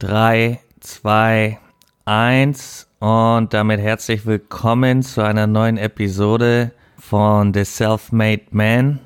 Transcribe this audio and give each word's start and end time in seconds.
3, 0.00 0.58
2, 0.80 1.58
1 2.04 2.88
und 2.98 3.54
damit 3.54 3.78
herzlich 3.78 4.26
willkommen 4.26 5.02
zu 5.02 5.22
einer 5.22 5.46
neuen 5.46 5.76
Episode 5.78 6.72
von 6.98 7.54
The 7.54 7.64
Self-Made 7.64 8.46
Man, 8.50 8.98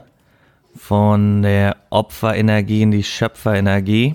von 0.75 1.43
der 1.43 1.77
Opferenergie 1.91 2.81
in 2.81 2.91
die 2.91 3.03
Schöpferenergie. 3.03 4.15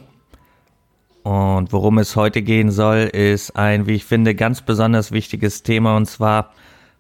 Und 1.22 1.72
worum 1.72 2.00
es 2.00 2.16
heute 2.16 2.42
gehen 2.42 2.72
soll, 2.72 3.02
ist 3.02 3.56
ein, 3.56 3.86
wie 3.86 3.94
ich 3.94 4.06
finde, 4.06 4.34
ganz 4.34 4.62
besonders 4.62 5.12
wichtiges 5.12 5.62
Thema 5.62 5.96
und 5.96 6.08
zwar 6.08 6.54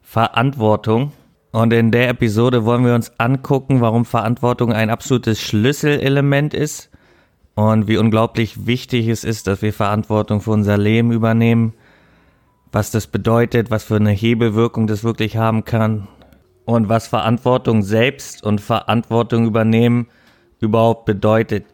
Verantwortung. 0.03 1.13
Und 1.51 1.73
in 1.73 1.89
der 1.89 2.09
Episode 2.09 2.63
wollen 2.63 2.85
wir 2.85 2.93
uns 2.93 3.11
angucken, 3.19 3.81
warum 3.81 4.05
Verantwortung 4.05 4.71
ein 4.71 4.91
absolutes 4.91 5.41
Schlüsselelement 5.41 6.53
ist 6.53 6.91
und 7.55 7.87
wie 7.87 7.97
unglaublich 7.97 8.65
wichtig 8.65 9.07
es 9.07 9.23
ist, 9.23 9.47
dass 9.47 9.61
wir 9.61 9.73
Verantwortung 9.73 10.41
für 10.41 10.51
unser 10.51 10.77
Leben 10.77 11.11
übernehmen, 11.11 11.73
was 12.71 12.91
das 12.91 13.07
bedeutet, 13.07 13.69
was 13.69 13.83
für 13.83 13.97
eine 13.97 14.11
Hebelwirkung 14.11 14.87
das 14.87 15.03
wirklich 15.03 15.37
haben 15.37 15.63
kann 15.63 16.07
und 16.65 16.89
was 16.89 17.07
Verantwortung 17.07 17.83
selbst 17.83 18.43
und 18.43 18.61
Verantwortung 18.61 19.45
übernehmen 19.45 20.07
überhaupt 20.59 21.05
bedeutet. 21.05 21.65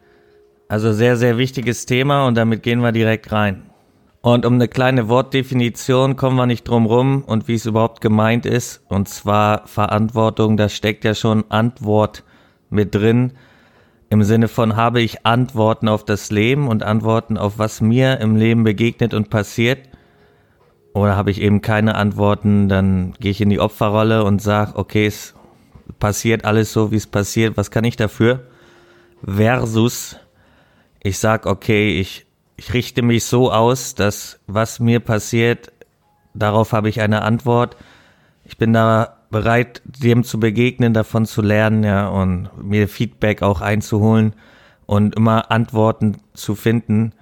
Also 0.68 0.92
sehr, 0.92 1.16
sehr 1.16 1.38
wichtiges 1.38 1.86
Thema 1.86 2.26
und 2.26 2.36
damit 2.36 2.62
gehen 2.62 2.80
wir 2.80 2.92
direkt 2.92 3.32
rein. 3.32 3.70
Und 4.22 4.44
um 4.44 4.54
eine 4.54 4.68
kleine 4.68 5.08
Wortdefinition 5.08 6.16
kommen 6.16 6.36
wir 6.36 6.46
nicht 6.46 6.68
drum 6.68 6.84
rum 6.84 7.24
und 7.26 7.48
wie 7.48 7.54
es 7.54 7.64
überhaupt 7.64 8.02
gemeint 8.02 8.44
ist. 8.44 8.82
Und 8.88 9.08
zwar 9.08 9.66
Verantwortung, 9.66 10.58
da 10.58 10.68
steckt 10.68 11.04
ja 11.04 11.14
schon 11.14 11.44
Antwort 11.48 12.22
mit 12.68 12.94
drin. 12.94 13.32
Im 14.12 14.24
Sinne 14.24 14.48
von 14.48 14.74
habe 14.74 15.00
ich 15.00 15.24
Antworten 15.24 15.86
auf 15.86 16.04
das 16.04 16.32
Leben 16.32 16.66
und 16.66 16.82
Antworten 16.82 17.38
auf 17.38 17.58
was 17.58 17.80
mir 17.80 18.18
im 18.18 18.34
Leben 18.34 18.64
begegnet 18.64 19.14
und 19.14 19.30
passiert. 19.30 19.88
Oder 20.92 21.16
habe 21.16 21.30
ich 21.30 21.40
eben 21.40 21.62
keine 21.62 21.94
Antworten, 21.94 22.68
dann 22.68 23.12
gehe 23.20 23.30
ich 23.30 23.40
in 23.40 23.50
die 23.50 23.60
Opferrolle 23.60 24.24
und 24.24 24.42
sage, 24.42 24.72
okay, 24.74 25.06
es 25.06 25.34
passiert 26.00 26.44
alles 26.44 26.72
so, 26.72 26.90
wie 26.90 26.96
es 26.96 27.06
passiert, 27.06 27.56
was 27.56 27.70
kann 27.70 27.84
ich 27.84 27.94
dafür? 27.94 28.48
Versus 29.24 30.16
ich 31.00 31.20
sage, 31.20 31.48
okay, 31.48 32.00
ich, 32.00 32.26
ich 32.56 32.74
richte 32.74 33.02
mich 33.02 33.24
so 33.24 33.52
aus, 33.52 33.94
dass 33.94 34.40
was 34.48 34.80
mir 34.80 34.98
passiert, 34.98 35.72
darauf 36.34 36.72
habe 36.72 36.88
ich 36.88 37.00
eine 37.00 37.22
Antwort. 37.22 37.76
Ich 38.44 38.58
bin 38.58 38.72
da 38.72 39.19
bereit, 39.30 39.80
dem 39.84 40.24
zu 40.24 40.40
begegnen, 40.40 40.92
davon 40.92 41.24
zu 41.24 41.40
lernen, 41.40 41.84
ja, 41.84 42.08
und 42.08 42.50
mir 42.62 42.88
Feedback 42.88 43.42
auch 43.42 43.60
einzuholen 43.60 44.34
und 44.86 45.14
immer 45.14 45.50
Antworten 45.50 46.16
zu 46.34 46.54
finden, 46.54 47.12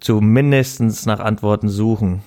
zumindest 0.00 1.06
nach 1.06 1.20
Antworten 1.20 1.68
suchen. 1.68 2.22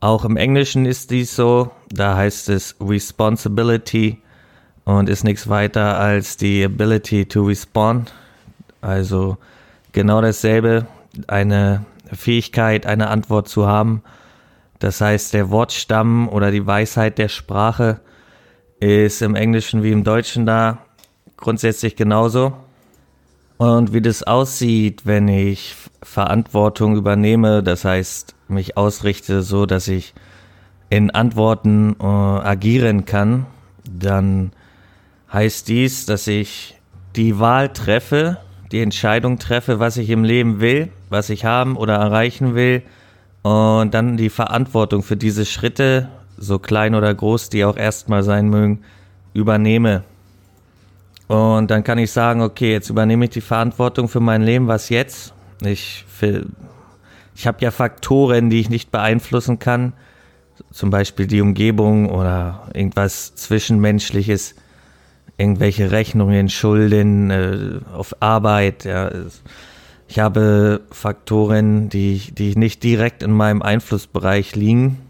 Auch 0.00 0.24
im 0.24 0.36
Englischen 0.36 0.86
ist 0.86 1.10
dies 1.10 1.34
so, 1.34 1.72
da 1.90 2.16
heißt 2.16 2.48
es 2.50 2.76
Responsibility 2.80 4.18
und 4.84 5.08
ist 5.08 5.24
nichts 5.24 5.48
weiter 5.48 5.98
als 5.98 6.36
die 6.36 6.64
Ability 6.64 7.26
to 7.26 7.44
respond, 7.44 8.14
also 8.80 9.38
genau 9.90 10.20
dasselbe, 10.20 10.86
eine 11.26 11.84
Fähigkeit, 12.12 12.86
eine 12.86 13.08
Antwort 13.08 13.48
zu 13.48 13.66
haben 13.66 14.02
das 14.78 15.00
heißt, 15.00 15.34
der 15.34 15.50
Wortstamm 15.50 16.28
oder 16.28 16.50
die 16.50 16.66
Weisheit 16.66 17.18
der 17.18 17.28
Sprache 17.28 18.00
ist 18.80 19.22
im 19.22 19.34
Englischen 19.34 19.82
wie 19.82 19.90
im 19.90 20.04
Deutschen 20.04 20.46
da 20.46 20.78
grundsätzlich 21.36 21.96
genauso. 21.96 22.52
Und 23.56 23.92
wie 23.92 24.00
das 24.00 24.22
aussieht, 24.22 25.04
wenn 25.04 25.26
ich 25.26 25.74
Verantwortung 26.00 26.96
übernehme, 26.96 27.64
das 27.64 27.84
heißt, 27.84 28.36
mich 28.46 28.76
ausrichte 28.76 29.42
so, 29.42 29.66
dass 29.66 29.88
ich 29.88 30.14
in 30.90 31.10
Antworten 31.10 31.96
äh, 32.00 32.04
agieren 32.04 33.04
kann, 33.04 33.46
dann 33.90 34.52
heißt 35.32 35.66
dies, 35.68 36.06
dass 36.06 36.28
ich 36.28 36.78
die 37.16 37.40
Wahl 37.40 37.70
treffe, 37.70 38.38
die 38.70 38.80
Entscheidung 38.80 39.40
treffe, 39.40 39.80
was 39.80 39.96
ich 39.96 40.08
im 40.10 40.22
Leben 40.22 40.60
will, 40.60 40.92
was 41.10 41.28
ich 41.28 41.44
haben 41.44 41.76
oder 41.76 41.96
erreichen 41.96 42.54
will 42.54 42.84
und 43.42 43.94
dann 43.94 44.16
die 44.16 44.30
Verantwortung 44.30 45.02
für 45.02 45.16
diese 45.16 45.46
Schritte, 45.46 46.08
so 46.36 46.58
klein 46.58 46.94
oder 46.94 47.14
groß 47.14 47.50
die 47.50 47.64
auch 47.64 47.76
erstmal 47.76 48.22
sein 48.22 48.48
mögen, 48.48 48.80
übernehme. 49.34 50.04
Und 51.28 51.70
dann 51.70 51.84
kann 51.84 51.98
ich 51.98 52.10
sagen, 52.10 52.40
okay, 52.40 52.72
jetzt 52.72 52.88
übernehme 52.88 53.26
ich 53.26 53.30
die 53.30 53.40
Verantwortung 53.40 54.08
für 54.08 54.20
mein 54.20 54.42
Leben, 54.42 54.66
was 54.66 54.88
jetzt? 54.88 55.34
Ich, 55.62 56.04
ich 57.34 57.46
habe 57.46 57.58
ja 57.60 57.70
Faktoren, 57.70 58.50
die 58.50 58.60
ich 58.60 58.70
nicht 58.70 58.90
beeinflussen 58.90 59.58
kann, 59.58 59.92
zum 60.72 60.90
Beispiel 60.90 61.26
die 61.26 61.40
Umgebung 61.40 62.10
oder 62.10 62.68
irgendwas 62.72 63.34
Zwischenmenschliches, 63.34 64.54
irgendwelche 65.36 65.90
Rechnungen, 65.90 66.48
Schulden 66.48 67.30
äh, 67.30 67.80
auf 67.94 68.16
Arbeit, 68.20 68.84
ja, 68.84 69.10
ich 70.08 70.18
habe 70.18 70.80
Faktoren, 70.90 71.90
die, 71.90 72.32
die 72.32 72.56
nicht 72.56 72.82
direkt 72.82 73.22
in 73.22 73.30
meinem 73.30 73.60
Einflussbereich 73.60 74.56
liegen. 74.56 75.02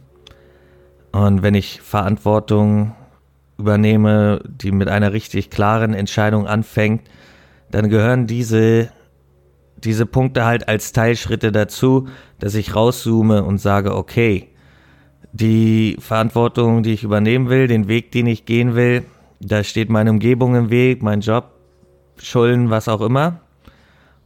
Und 1.13 1.43
wenn 1.43 1.55
ich 1.55 1.81
Verantwortung 1.81 2.97
übernehme, 3.59 4.43
die 4.45 4.73
mit 4.73 4.89
einer 4.89 5.13
richtig 5.13 5.51
klaren 5.51 5.95
Entscheidung 5.95 6.49
anfängt, 6.49 7.03
dann 7.71 7.91
gehören 7.91 8.27
diese, 8.27 8.91
diese 9.77 10.05
Punkte 10.05 10.45
halt 10.45 10.69
als 10.69 10.93
Teilschritte 10.93 11.53
dazu, 11.53 12.09
dass 12.41 12.57
ich 12.57 12.75
rauszoome 12.75 13.45
und 13.45 13.59
sage, 13.59 13.95
okay, 13.95 14.49
die 15.33 15.97
Verantwortung, 16.01 16.83
die 16.83 16.95
ich 16.95 17.05
übernehmen 17.05 17.51
will, 17.51 17.69
den 17.69 17.87
Weg, 17.87 18.11
den 18.11 18.27
ich 18.27 18.47
gehen 18.47 18.75
will, 18.75 19.05
da 19.39 19.63
steht 19.63 19.91
meine 19.91 20.11
Umgebung 20.11 20.57
im 20.57 20.71
Weg, 20.71 21.05
mein 21.05 21.21
Job, 21.21 21.53
Schulden, 22.17 22.71
was 22.71 22.89
auch 22.89 23.01
immer. 23.01 23.41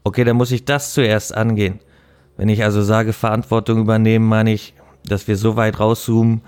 Okay, 0.05 0.25
dann 0.25 0.37
muss 0.37 0.51
ich 0.51 0.65
das 0.65 0.93
zuerst 0.93 1.35
angehen. 1.35 1.81
Wenn 2.37 2.49
ich 2.49 2.65
also 2.65 2.83
sage, 2.83 3.13
Verantwortung 3.13 3.79
übernehmen, 3.81 4.27
meine 4.27 4.53
ich, 4.53 4.75
dass 5.05 5.29
wir 5.29 5.37
so 5.37 5.57
weit 5.57 5.79
rauszoomen, 5.79 6.43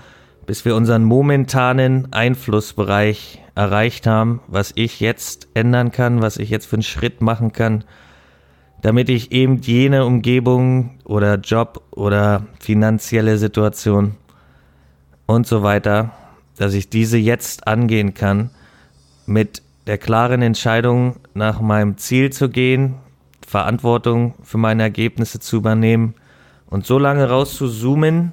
bis 0.46 0.64
wir 0.64 0.74
unseren 0.74 1.04
momentanen 1.04 2.12
Einflussbereich 2.12 3.42
erreicht 3.54 4.06
haben, 4.06 4.40
was 4.48 4.72
ich 4.74 5.00
jetzt 5.00 5.48
ändern 5.54 5.92
kann, 5.92 6.20
was 6.22 6.36
ich 6.36 6.50
jetzt 6.50 6.66
für 6.66 6.76
einen 6.76 6.82
Schritt 6.82 7.20
machen 7.20 7.52
kann, 7.52 7.84
damit 8.82 9.08
ich 9.08 9.32
eben 9.32 9.60
jene 9.60 10.04
Umgebung 10.04 10.98
oder 11.04 11.36
Job 11.36 11.82
oder 11.92 12.46
finanzielle 12.60 13.38
Situation 13.38 14.16
und 15.26 15.46
so 15.46 15.62
weiter, 15.62 16.10
dass 16.56 16.74
ich 16.74 16.90
diese 16.90 17.16
jetzt 17.16 17.66
angehen 17.66 18.14
kann, 18.14 18.50
mit 19.26 19.62
der 19.86 19.98
klaren 19.98 20.42
Entscheidung 20.42 21.16
nach 21.34 21.60
meinem 21.60 21.96
Ziel 21.96 22.30
zu 22.30 22.48
gehen, 22.48 22.96
Verantwortung 23.46 24.34
für 24.42 24.58
meine 24.58 24.82
Ergebnisse 24.82 25.40
zu 25.40 25.56
übernehmen 25.56 26.14
und 26.66 26.86
so 26.86 26.98
lange 26.98 27.28
rauszuzoomen, 27.28 28.32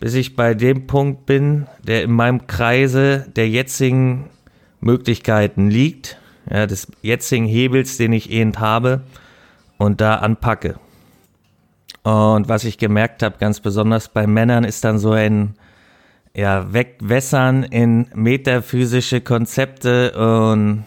bis 0.00 0.14
ich 0.14 0.36
bei 0.36 0.54
dem 0.54 0.86
Punkt 0.86 1.26
bin, 1.26 1.66
der 1.82 2.02
in 2.02 2.12
meinem 2.12 2.46
Kreise 2.46 3.26
der 3.34 3.48
jetzigen 3.48 4.30
Möglichkeiten 4.80 5.68
liegt, 5.68 6.18
ja, 6.50 6.66
des 6.66 6.88
jetzigen 7.02 7.46
Hebels, 7.46 7.96
den 7.96 8.12
ich 8.12 8.30
eben 8.30 8.58
habe 8.58 9.02
und 9.78 10.00
da 10.00 10.16
anpacke. 10.16 10.78
Und 12.02 12.48
was 12.48 12.64
ich 12.64 12.78
gemerkt 12.78 13.22
habe, 13.22 13.36
ganz 13.38 13.60
besonders 13.60 14.08
bei 14.08 14.26
Männern, 14.26 14.64
ist 14.64 14.84
dann 14.84 14.98
so 14.98 15.10
ein 15.10 15.54
ja, 16.36 16.72
Wegwässern 16.72 17.62
in 17.64 18.08
metaphysische 18.14 19.22
Konzepte 19.22 20.12
und 20.12 20.84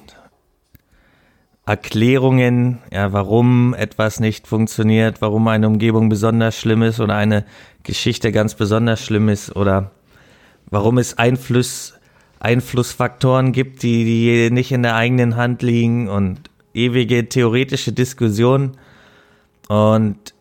Erklärungen, 1.70 2.80
ja, 2.92 3.14
warum 3.14 3.76
etwas 3.76 4.20
nicht 4.20 4.48
funktioniert, 4.48 5.22
warum 5.22 5.48
eine 5.48 5.68
Umgebung 5.68 6.10
besonders 6.10 6.58
schlimm 6.58 6.82
ist 6.82 7.00
oder 7.00 7.16
eine 7.16 7.46
Geschichte 7.84 8.32
ganz 8.32 8.56
besonders 8.56 9.06
schlimm 9.06 9.30
ist 9.30 9.56
oder 9.56 9.92
warum 10.72 10.98
es 10.98 11.20
Einfluss, 11.20 11.94
Einflussfaktoren 12.40 13.52
gibt, 13.52 13.84
die, 13.84 14.04
die 14.04 14.50
nicht 14.50 14.72
in 14.72 14.82
der 14.82 14.96
eigenen 14.96 15.36
Hand 15.36 15.62
liegen 15.62 16.10
und 16.10 16.50
ewige 16.74 17.30
theoretische 17.30 17.92
Diskussionen. 17.92 18.72
Und 19.68 20.34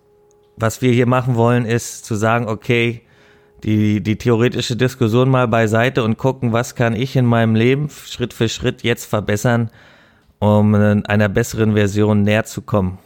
was 0.57 0.81
wir 0.81 0.93
hier 0.93 1.07
machen 1.07 1.35
wollen, 1.35 1.67
ist 1.67 2.07
zu 2.07 2.15
sagen, 2.15 2.49
okay, 2.49 3.03
die, 3.65 4.01
die 4.03 4.17
theoretische 4.17 4.77
Diskussion 4.77 5.29
mal 5.29 5.47
beiseite 5.47 6.05
und 6.05 6.17
gucken, 6.17 6.55
was 6.55 6.75
kann 6.75 6.97
ich 6.97 7.17
in 7.17 7.27
meinem 7.27 7.55
Leben 7.55 7.91
Schritt 7.91 8.33
für 8.33 8.49
Schritt 8.49 8.83
jetzt 8.83 9.05
verbessern, 9.05 9.71
um 10.39 10.75
einer 10.75 11.29
besseren 11.29 11.75
Version 11.75 12.23
näher 12.23 12.45
zu 12.45 12.63
kommen. 12.63 12.99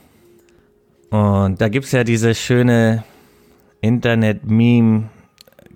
Und 1.10 1.60
da 1.60 1.68
gibt's 1.68 1.92
ja 1.92 2.04
diese 2.04 2.34
schöne 2.34 3.04
Internet-Meme, 3.80 5.10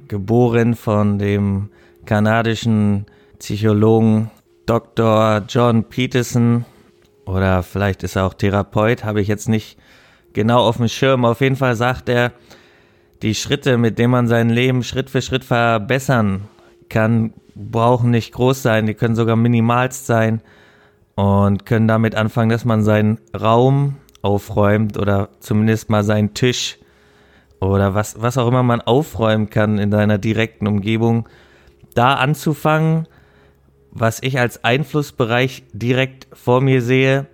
geboren 0.09 0.75
von 0.75 1.19
dem 1.19 1.71
kanadischen 2.05 3.07
Psychologen 3.39 4.31
Dr. 4.67 5.43
John 5.49 5.85
Peterson 5.85 6.65
oder 7.27 7.63
vielleicht 7.63 8.03
ist 8.03 8.17
er 8.17 8.25
auch 8.25 8.35
Therapeut, 8.35 9.05
habe 9.05 9.21
ich 9.21 9.29
jetzt 9.29 9.49
nicht 9.49 9.77
genau 10.33 10.61
auf 10.61 10.77
dem 10.77 10.89
Schirm. 10.89 11.25
Auf 11.25 11.41
jeden 11.41 11.57
Fall 11.57 11.75
sagt 11.75 12.09
er, 12.09 12.33
die 13.23 13.35
Schritte, 13.35 13.79
mit 13.79 13.99
denen 13.99 14.13
man 14.13 14.29
sein 14.29 14.49
Leben 14.49 14.85
Schritt 14.85 15.11
für 15.11 15.23
Schritt 15.23 15.45
verbessern 15.45 16.49
kann, 16.89 17.33
brauchen 17.55 18.11
nicht 18.11 18.33
groß 18.33 18.63
sein, 18.63 18.87
die 18.87 18.95
können 18.95 19.17
sogar 19.17 19.37
minimalst 19.37 20.07
sein 20.07 20.41
und 21.17 21.67
können 21.67 21.89
damit 21.89 22.15
anfangen, 22.15 22.51
dass 22.51 22.65
man 22.65 22.85
seinen 22.85 23.19
Raum 23.39 23.97
aufräumt 24.23 24.99
oder 24.99 25.31
zumindest 25.41 25.91
mal 25.91 26.05
seinen 26.05 26.35
Tisch 26.35 26.79
oder 27.61 27.95
was, 27.95 28.21
was 28.21 28.39
auch 28.39 28.47
immer 28.47 28.63
man 28.63 28.81
aufräumen 28.83 29.51
kann 29.51 29.79
in 29.79 29.91
seiner 29.91 30.19
direkten 30.19 30.67
Umgebung, 30.67 31.29
da 31.95 32.15
anzufangen, 32.15 33.09
was 33.91 34.23
ich 34.23 34.39
als 34.39 34.63
Einflussbereich 34.63 35.65
direkt 35.73 36.29
vor 36.35 36.61
mir 36.61 36.83
sehe 36.83 37.27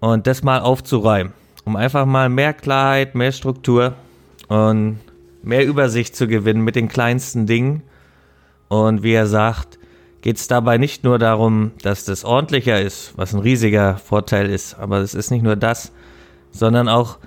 und 0.00 0.26
das 0.26 0.42
mal 0.42 0.60
aufzuräumen, 0.60 1.34
um 1.64 1.76
einfach 1.76 2.06
mal 2.06 2.30
mehr 2.30 2.54
Klarheit, 2.54 3.14
mehr 3.14 3.32
Struktur 3.32 3.94
und 4.48 5.00
mehr 5.42 5.66
Übersicht 5.66 6.16
zu 6.16 6.26
gewinnen 6.26 6.62
mit 6.62 6.76
den 6.76 6.88
kleinsten 6.88 7.46
Dingen. 7.46 7.82
Und 8.68 9.02
wie 9.02 9.12
er 9.12 9.26
sagt, 9.26 9.78
geht 10.22 10.36
es 10.36 10.46
dabei 10.46 10.78
nicht 10.78 11.04
nur 11.04 11.18
darum, 11.18 11.72
dass 11.82 12.04
das 12.04 12.24
ordentlicher 12.24 12.80
ist, 12.80 13.12
was 13.16 13.34
ein 13.34 13.40
riesiger 13.40 13.96
Vorteil 13.98 14.48
ist, 14.48 14.78
aber 14.78 14.98
es 14.98 15.14
ist 15.14 15.30
nicht 15.30 15.42
nur 15.42 15.56
das, 15.56 15.92
sondern 16.52 16.88
auch 16.88 17.18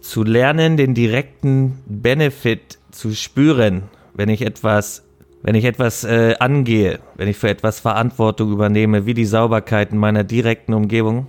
zu 0.00 0.24
lernen, 0.24 0.76
den 0.76 0.94
direkten 0.94 1.78
Benefit 1.86 2.78
zu 2.90 3.14
spüren, 3.14 3.84
wenn 4.14 4.28
ich 4.28 4.42
etwas, 4.42 5.04
wenn 5.42 5.54
ich 5.54 5.64
etwas 5.64 6.04
äh, 6.04 6.34
angehe, 6.38 7.00
wenn 7.16 7.28
ich 7.28 7.36
für 7.36 7.50
etwas 7.50 7.80
Verantwortung 7.80 8.52
übernehme, 8.52 9.06
wie 9.06 9.14
die 9.14 9.26
Sauberkeit 9.26 9.92
in 9.92 9.98
meiner 9.98 10.24
direkten 10.24 10.72
Umgebung. 10.72 11.26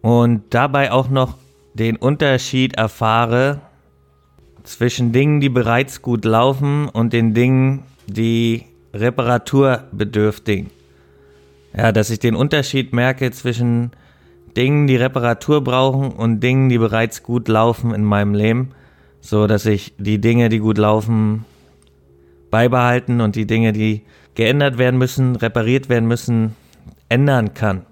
Und 0.00 0.42
dabei 0.50 0.92
auch 0.92 1.10
noch 1.10 1.34
den 1.74 1.96
Unterschied 1.96 2.76
erfahre 2.76 3.60
zwischen 4.62 5.12
Dingen, 5.12 5.40
die 5.40 5.48
bereits 5.48 6.02
gut 6.02 6.24
laufen 6.24 6.88
und 6.88 7.12
den 7.12 7.34
Dingen, 7.34 7.82
die 8.06 8.64
reparaturbedürftig. 9.00 10.66
Ja, 11.76 11.92
dass 11.92 12.10
ich 12.10 12.18
den 12.18 12.34
Unterschied 12.34 12.92
merke 12.92 13.30
zwischen 13.30 13.92
Dingen, 14.56 14.86
die 14.86 14.96
Reparatur 14.96 15.62
brauchen 15.62 16.10
und 16.12 16.40
Dingen, 16.40 16.68
die 16.68 16.78
bereits 16.78 17.22
gut 17.22 17.48
laufen 17.48 17.94
in 17.94 18.04
meinem 18.04 18.34
Leben, 18.34 18.70
so 19.20 19.46
dass 19.46 19.66
ich 19.66 19.94
die 19.98 20.20
Dinge, 20.20 20.48
die 20.48 20.58
gut 20.58 20.78
laufen, 20.78 21.44
beibehalten 22.50 23.20
und 23.20 23.36
die 23.36 23.46
Dinge, 23.46 23.72
die 23.72 24.02
geändert 24.34 24.78
werden 24.78 24.98
müssen, 24.98 25.36
repariert 25.36 25.88
werden 25.88 26.08
müssen, 26.08 26.56
ändern 27.08 27.54
kann. 27.54 27.84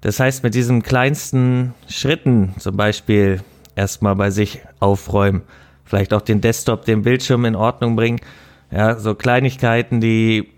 Das 0.00 0.18
heißt, 0.18 0.42
mit 0.42 0.54
diesen 0.54 0.82
kleinsten 0.82 1.74
Schritten, 1.88 2.54
zum 2.58 2.76
Beispiel 2.76 3.42
erstmal 3.76 4.16
bei 4.16 4.30
sich 4.30 4.60
aufräumen, 4.78 5.42
vielleicht 5.84 6.14
auch 6.14 6.22
den 6.22 6.40
Desktop, 6.40 6.84
den 6.86 7.02
Bildschirm 7.02 7.44
in 7.44 7.54
Ordnung 7.54 7.96
bringen, 7.96 8.20
ja, 8.70 8.98
so 8.98 9.14
Kleinigkeiten, 9.14 10.00
die 10.00 10.52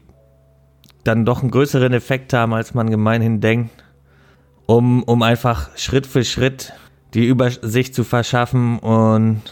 dann 1.04 1.24
doch 1.24 1.42
einen 1.42 1.50
größeren 1.50 1.92
Effekt 1.92 2.32
haben, 2.32 2.54
als 2.54 2.74
man 2.74 2.90
gemeinhin 2.90 3.40
denkt, 3.40 3.70
um, 4.66 5.02
um 5.02 5.22
einfach 5.22 5.76
Schritt 5.76 6.06
für 6.06 6.24
Schritt 6.24 6.72
die 7.14 7.26
Übersicht 7.26 7.94
zu 7.94 8.04
verschaffen 8.04 8.78
und 8.78 9.42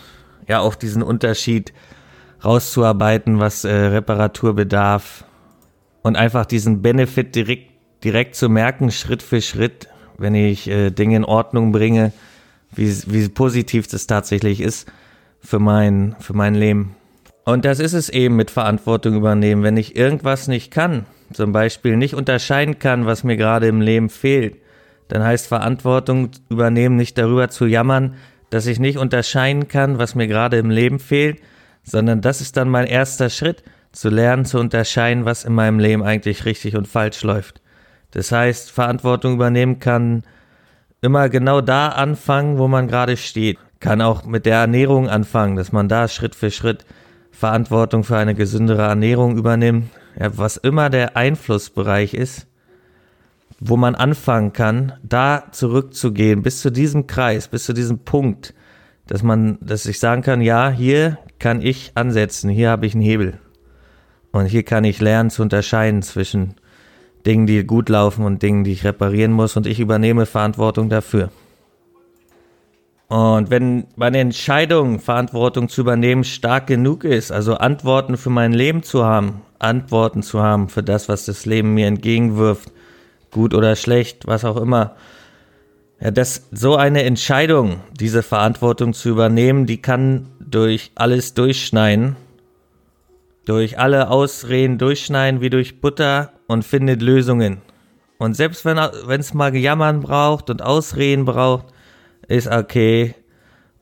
ja 0.49 0.61
auch 0.61 0.75
diesen 0.75 1.03
Unterschied 1.03 1.73
rauszuarbeiten, 2.45 3.39
was 3.39 3.65
äh, 3.65 3.73
Reparatur 3.73 4.55
bedarf 4.55 5.25
und 6.03 6.17
einfach 6.17 6.47
diesen 6.47 6.81
Benefit 6.81 7.35
direkt, 7.35 7.71
direkt 8.05 8.35
zu 8.35 8.49
merken, 8.49 8.91
Schritt 8.91 9.23
für 9.23 9.43
Schritt, 9.43 9.89
wenn 10.17 10.35
ich 10.35 10.69
äh, 10.69 10.91
Dinge 10.91 11.17
in 11.17 11.25
Ordnung 11.25 11.73
bringe, 11.73 12.13
wie, 12.75 12.91
wie 13.06 13.29
positiv 13.29 13.89
das 13.89 14.06
tatsächlich 14.06 14.61
ist 14.61 14.91
für 15.41 15.59
mein, 15.59 16.17
für 16.21 16.35
mein 16.35 16.55
Leben. 16.55 16.95
Und 17.45 17.65
das 17.65 17.81
ist 17.81 17.95
es 17.95 18.09
eben 18.09 18.37
mit 18.37 18.51
Verantwortung 18.51 19.15
übernehmen. 19.15 19.63
Wenn 19.63 19.77
ich 19.77 19.97
irgendwas 19.97 20.49
nicht 20.49 20.71
kann, 20.71 21.07
zum 21.33 21.53
Beispiel 21.53 21.97
nicht 21.97 22.15
unterscheiden 22.15 22.79
kann, 22.79 23.07
was 23.07 23.25
mir 23.25 23.37
gerade 23.37 23.69
im 23.69 23.81
Leben 23.81 24.09
fehlt, 24.11 24.57
dann 25.09 25.25
heißt 25.25 25.49
Verantwortung 25.49 26.31
übernehmen 26.49 26.97
nicht 26.97 27.19
darüber 27.19 27.49
zu 27.49 27.67
jammern, 27.67 28.15
dass 28.51 28.67
ich 28.67 28.79
nicht 28.79 28.99
unterscheiden 28.99 29.69
kann, 29.69 29.99
was 29.99 30.15
mir 30.15 30.29
gerade 30.29 30.59
im 30.59 30.71
Leben 30.71 30.99
fehlt, 30.99 31.41
sondern 31.83 32.21
das 32.21 32.41
ist 32.41 32.57
dann 32.57 32.69
mein 32.69 32.87
erster 32.87 33.31
Schritt, 33.31 33.63
zu 33.93 34.09
lernen 34.09 34.45
zu 34.45 34.59
unterscheiden, 34.59 35.25
was 35.25 35.45
in 35.45 35.53
meinem 35.53 35.81
Leben 35.81 36.03
eigentlich 36.03 36.45
richtig 36.45 36.77
und 36.77 36.87
falsch 36.87 37.23
läuft. 37.23 37.61
Das 38.13 38.31
heißt, 38.31 38.71
Verantwortung 38.71 39.35
übernehmen 39.35 39.79
kann 39.79 40.23
immer 41.01 41.29
genau 41.29 41.61
da 41.61 41.89
anfangen, 41.89 42.59
wo 42.59 42.69
man 42.69 42.89
gerade 42.89 43.17
steht. 43.17 43.59
Kann 43.81 44.03
auch 44.03 44.25
mit 44.25 44.47
der 44.47 44.59
Ernährung 44.59 45.09
anfangen, 45.09 45.57
dass 45.57 45.73
man 45.73 45.89
da 45.89 46.07
Schritt 46.07 46.35
für 46.35 46.51
Schritt 46.51 46.85
Verantwortung 47.31 48.05
für 48.05 48.17
eine 48.17 48.35
gesündere 48.35 48.82
Ernährung 48.82 49.37
übernimmt. 49.37 49.91
Ja, 50.19 50.37
was 50.37 50.56
immer 50.56 50.91
der 50.91 51.17
Einflussbereich 51.17 52.15
ist, 52.15 52.47
wo 53.61 53.77
man 53.77 53.94
anfangen 53.94 54.53
kann, 54.53 54.93
da 55.03 55.44
zurückzugehen, 55.53 56.43
bis 56.43 56.61
zu 56.61 56.71
diesem 56.71 57.06
Kreis, 57.06 57.49
bis 57.49 57.65
zu 57.65 57.73
diesem 57.73 58.00
Punkt, 58.00 58.55
dass 59.06 59.23
man, 59.23 59.59
dass 59.61 59.87
ich 59.87 59.99
sagen 59.99 60.23
kann, 60.23 60.41
ja, 60.41 60.71
hier 60.71 61.19
kann 61.38 61.62
ich 61.62 61.93
ansetzen, 61.94 62.50
hier 62.50 62.71
habe 62.71 62.87
ich 62.87 62.94
einen 62.94 63.03
Hebel. 63.03 63.38
Und 64.32 64.47
hier 64.47 64.62
kann 64.62 64.85
ich 64.85 65.00
lernen 65.00 65.31
zu 65.31 65.43
unterscheiden 65.43 66.03
zwischen 66.03 66.55
Dingen, 67.27 67.47
die 67.47 67.65
gut 67.65 67.88
laufen 67.88 68.25
und 68.25 68.43
Dingen, 68.43 68.65
die 68.65 68.73
ich 68.73 68.85
reparieren 68.85 69.32
muss 69.32 69.56
und 69.56 69.67
ich 69.67 69.81
übernehme 69.81 70.27
Verantwortung 70.27 70.88
dafür. 70.88 71.31
Und 73.11 73.51
wenn 73.51 73.89
meine 73.97 74.19
Entscheidung, 74.19 75.01
Verantwortung 75.01 75.69
zu 75.69 75.81
übernehmen, 75.81 76.23
stark 76.23 76.69
genug 76.69 77.03
ist, 77.03 77.33
also 77.33 77.55
Antworten 77.57 78.17
für 78.17 78.31
mein 78.31 78.53
Leben 78.53 78.85
zu 78.85 79.05
haben, 79.05 79.43
Antworten 79.59 80.23
zu 80.23 80.41
haben 80.41 80.69
für 80.69 80.85
das, 80.85 81.09
was 81.09 81.25
das 81.25 81.45
Leben 81.45 81.75
mir 81.75 81.89
entgegenwirft, 81.89 82.71
gut 83.33 83.53
oder 83.53 83.75
schlecht, 83.75 84.29
was 84.29 84.45
auch 84.45 84.57
immer. 84.57 84.95
Ja, 86.01 86.12
das, 86.12 86.47
so 86.53 86.77
eine 86.77 87.03
Entscheidung, 87.03 87.81
diese 87.99 88.23
Verantwortung 88.23 88.93
zu 88.93 89.09
übernehmen, 89.09 89.67
die 89.67 89.83
kann 89.83 90.29
durch 90.39 90.93
alles 90.95 91.35
durchschneiden, 91.35 92.15
durch 93.45 93.77
alle 93.77 94.09
Ausreden 94.09 94.79
durchschneiden 94.79 95.41
wie 95.41 95.51
durch 95.51 95.81
Butter 95.81 96.31
und 96.47 96.65
findet 96.65 97.03
Lösungen. 97.03 97.61
Und 98.19 98.37
selbst 98.37 98.65
wenn 98.65 98.79
es 99.21 99.35
mal 99.35 99.51
Gejammern 99.51 99.99
braucht 99.99 100.49
und 100.49 100.63
Ausreden 100.63 101.25
braucht, 101.25 101.67
ist 102.31 102.49
okay. 102.49 103.15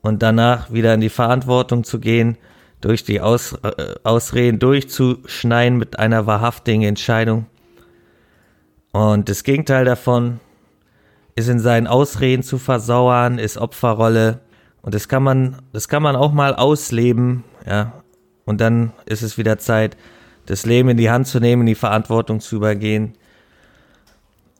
Und 0.01 0.23
danach 0.23 0.71
wieder 0.71 0.93
in 0.93 1.01
die 1.01 1.09
Verantwortung 1.09 1.83
zu 1.83 1.99
gehen, 1.99 2.37
durch 2.81 3.03
die 3.03 3.19
Aus, 3.21 3.53
äh, 3.63 3.95
Ausreden 4.03 4.59
durchzuschneiden 4.59 5.77
mit 5.77 5.99
einer 5.99 6.25
wahrhaftigen 6.25 6.83
Entscheidung. 6.83 7.45
Und 8.91 9.29
das 9.29 9.43
Gegenteil 9.43 9.85
davon 9.85 10.39
ist 11.35 11.49
in 11.49 11.59
seinen 11.59 11.87
Ausreden 11.87 12.41
zu 12.41 12.57
versauern, 12.57 13.37
ist 13.37 13.57
Opferrolle. 13.57 14.39
Und 14.81 14.95
das 14.95 15.09
kann 15.09 15.23
man, 15.23 15.57
das 15.73 15.89
kann 15.89 16.01
man 16.01 16.15
auch 16.15 16.31
mal 16.31 16.55
ausleben, 16.55 17.43
ja. 17.65 17.93
Und 18.45 18.61
dann 18.61 18.93
ist 19.05 19.21
es 19.21 19.37
wieder 19.37 19.59
Zeit, 19.59 19.95
das 20.47 20.65
Leben 20.65 20.89
in 20.89 20.97
die 20.97 21.11
Hand 21.11 21.27
zu 21.27 21.39
nehmen, 21.39 21.63
in 21.63 21.67
die 21.67 21.75
Verantwortung 21.75 22.39
zu 22.39 22.55
übergehen. 22.55 23.13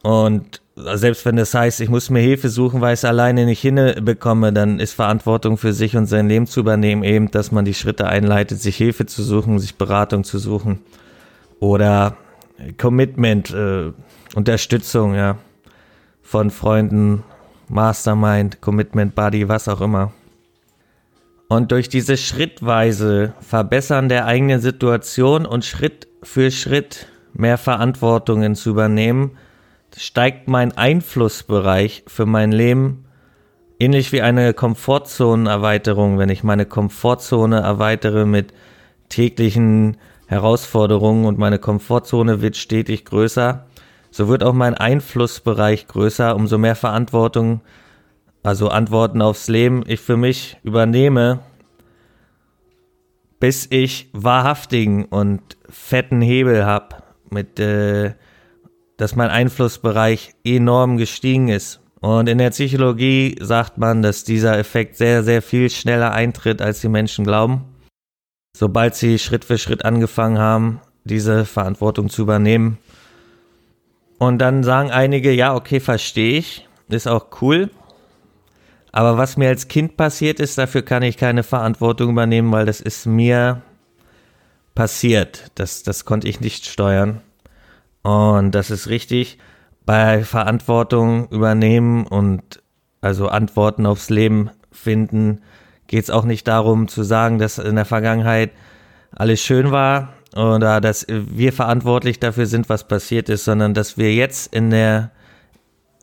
Und 0.03 0.61
selbst 0.95 1.25
wenn 1.25 1.35
das 1.35 1.53
heißt, 1.53 1.81
ich 1.81 1.89
muss 1.89 2.09
mir 2.09 2.21
Hilfe 2.21 2.49
suchen, 2.49 2.81
weil 2.81 2.93
ich 2.93 2.99
es 2.99 3.05
alleine 3.05 3.45
nicht 3.45 3.61
hinbekomme, 3.61 4.53
dann 4.53 4.79
ist 4.79 4.93
Verantwortung 4.93 5.57
für 5.57 5.73
sich 5.73 5.95
und 5.95 6.05
sein 6.05 6.27
Leben 6.27 6.47
zu 6.47 6.61
übernehmen 6.61 7.03
eben, 7.03 7.31
dass 7.31 7.51
man 7.51 7.65
die 7.65 7.73
Schritte 7.73 8.07
einleitet, 8.07 8.61
sich 8.61 8.75
Hilfe 8.77 9.05
zu 9.05 9.23
suchen, 9.23 9.59
sich 9.59 9.75
Beratung 9.77 10.23
zu 10.23 10.39
suchen 10.39 10.79
oder 11.59 12.17
Commitment, 12.77 13.51
äh, 13.51 13.91
Unterstützung, 14.35 15.15
ja, 15.15 15.37
von 16.21 16.51
Freunden, 16.51 17.23
Mastermind, 17.67 18.61
Commitment 18.61 19.15
Buddy, 19.15 19.47
was 19.47 19.67
auch 19.67 19.81
immer. 19.81 20.11
Und 21.47 21.71
durch 21.71 21.89
diese 21.89 22.15
schrittweise 22.17 23.33
Verbessern 23.39 24.07
der 24.07 24.25
eigenen 24.25 24.61
Situation 24.61 25.45
und 25.45 25.65
Schritt 25.65 26.07
für 26.21 26.51
Schritt 26.51 27.07
mehr 27.33 27.57
Verantwortungen 27.57 28.55
zu 28.55 28.69
übernehmen, 28.69 29.31
steigt 29.97 30.47
mein 30.47 30.77
Einflussbereich 30.77 32.03
für 32.07 32.25
mein 32.25 32.51
Leben 32.51 33.05
ähnlich 33.79 34.11
wie 34.11 34.21
eine 34.21 34.53
Komfortzonenerweiterung, 34.53 36.17
wenn 36.17 36.29
ich 36.29 36.43
meine 36.43 36.65
Komfortzone 36.65 37.61
erweitere 37.61 38.25
mit 38.25 38.53
täglichen 39.07 39.97
Herausforderungen 40.27 41.25
und 41.25 41.39
meine 41.39 41.57
Komfortzone 41.57 42.41
wird 42.41 42.57
stetig 42.57 43.05
größer, 43.05 43.65
so 44.11 44.27
wird 44.27 44.43
auch 44.43 44.53
mein 44.53 44.75
Einflussbereich 44.75 45.87
größer, 45.87 46.35
umso 46.35 46.57
mehr 46.57 46.75
Verantwortung, 46.75 47.61
also 48.43 48.69
Antworten 48.69 49.21
aufs 49.21 49.47
Leben 49.47 49.83
ich 49.87 50.01
für 50.01 50.17
mich 50.17 50.57
übernehme, 50.63 51.39
bis 53.39 53.67
ich 53.69 54.09
wahrhaftigen 54.11 55.05
und 55.05 55.57
fetten 55.69 56.21
Hebel 56.21 56.65
habe, 56.65 56.97
mit 57.29 57.59
äh, 57.59 58.13
dass 58.99 59.15
mein 59.15 59.29
Einflussbereich 59.29 60.35
enorm 60.43 60.97
gestiegen 60.97 61.47
ist 61.47 61.79
Und 62.01 62.27
in 62.27 62.37
der 62.37 62.49
Psychologie 62.49 63.37
sagt 63.39 63.77
man, 63.77 64.01
dass 64.01 64.25
dieser 64.25 64.57
Effekt 64.57 64.97
sehr, 64.97 65.23
sehr 65.23 65.41
viel 65.41 65.69
schneller 65.69 66.11
eintritt, 66.11 66.61
als 66.61 66.81
die 66.81 66.89
Menschen 66.89 67.23
glauben. 67.23 67.63
Sobald 68.55 68.95
sie 68.95 69.17
Schritt 69.17 69.45
für 69.45 69.57
Schritt 69.57 69.85
angefangen 69.85 70.37
haben, 70.37 70.81
diese 71.05 71.45
Verantwortung 71.45 72.09
zu 72.09 72.23
übernehmen. 72.23 72.77
Und 74.17 74.39
dann 74.39 74.63
sagen 74.63 74.91
einige, 74.91 75.31
ja, 75.31 75.55
okay, 75.55 75.79
verstehe 75.79 76.37
ich, 76.37 76.67
ist 76.89 77.07
auch 77.07 77.27
cool. 77.41 77.69
Aber 78.91 79.17
was 79.17 79.37
mir 79.37 79.47
als 79.47 79.69
Kind 79.69 79.95
passiert 79.95 80.41
ist, 80.41 80.57
dafür 80.57 80.81
kann 80.81 81.03
ich 81.03 81.15
keine 81.15 81.43
Verantwortung 81.43 82.09
übernehmen, 82.09 82.51
weil 82.51 82.65
das 82.65 82.81
ist 82.81 83.05
mir 83.05 83.61
passiert. 84.75 85.51
Das, 85.55 85.83
das 85.83 86.03
konnte 86.03 86.27
ich 86.27 86.41
nicht 86.41 86.65
steuern. 86.65 87.21
Und 88.03 88.51
das 88.51 88.71
ist 88.71 88.87
richtig. 88.87 89.37
Bei 89.85 90.23
Verantwortung 90.23 91.27
übernehmen 91.29 92.05
und 92.05 92.61
also 93.01 93.27
Antworten 93.27 93.85
aufs 93.85 94.09
Leben 94.09 94.49
finden, 94.71 95.41
geht 95.87 96.03
es 96.03 96.09
auch 96.09 96.25
nicht 96.25 96.47
darum 96.47 96.87
zu 96.87 97.03
sagen, 97.03 97.39
dass 97.39 97.57
in 97.57 97.75
der 97.75 97.85
Vergangenheit 97.85 98.51
alles 99.11 99.41
schön 99.41 99.71
war 99.71 100.13
oder 100.35 100.79
dass 100.79 101.07
wir 101.09 101.51
verantwortlich 101.51 102.19
dafür 102.19 102.45
sind, 102.45 102.69
was 102.69 102.87
passiert 102.87 103.29
ist, 103.29 103.45
sondern 103.45 103.73
dass 103.73 103.97
wir 103.97 104.13
jetzt 104.13 104.53
in 104.53 104.69
der 104.69 105.11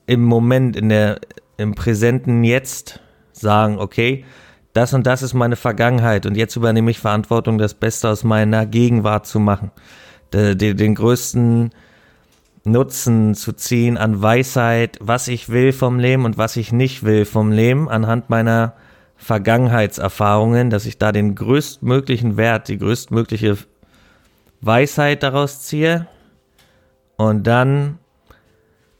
im 0.07 0.25
Moment, 0.25 0.77
in 0.77 0.89
der 0.89 1.21
im 1.57 1.75
präsenten 1.75 2.45
Jetzt 2.45 3.01
sagen, 3.33 3.79
okay, 3.79 4.25
das 4.73 4.93
und 4.93 5.07
das 5.07 5.23
ist 5.23 5.35
meine 5.35 5.57
Vergangenheit 5.57 6.27
und 6.27 6.37
jetzt 6.37 6.57
übernehme 6.57 6.91
ich 6.91 6.99
Verantwortung, 6.99 7.59
das 7.59 7.75
Beste 7.75 8.09
aus 8.09 8.25
meiner 8.25 8.67
Gegenwart 8.67 9.27
zu 9.27 9.41
machen. 9.41 9.71
Den, 10.33 10.77
den 10.77 10.95
größten 10.95 11.71
Nutzen 12.65 13.35
zu 13.35 13.53
ziehen 13.53 13.97
an 13.97 14.21
Weisheit, 14.21 14.99
was 15.01 15.29
ich 15.29 15.49
will 15.49 15.73
vom 15.73 16.01
Leben 16.01 16.25
und 16.25 16.37
was 16.37 16.57
ich 16.57 16.73
nicht 16.73 17.05
will 17.05 17.25
vom 17.25 17.53
Leben, 17.53 17.89
anhand 17.89 18.29
meiner 18.29 18.75
Vergangenheitserfahrungen, 19.17 20.69
dass 20.69 20.85
ich 20.85 20.99
da 20.99 21.13
den 21.13 21.37
größtmöglichen 21.37 22.37
Wert, 22.37 22.69
die 22.69 22.79
größtmögliche 22.79 23.57
Weisheit 24.61 25.23
daraus 25.23 25.63
ziehe 25.63 26.07
und 27.17 27.47
dann 27.47 27.99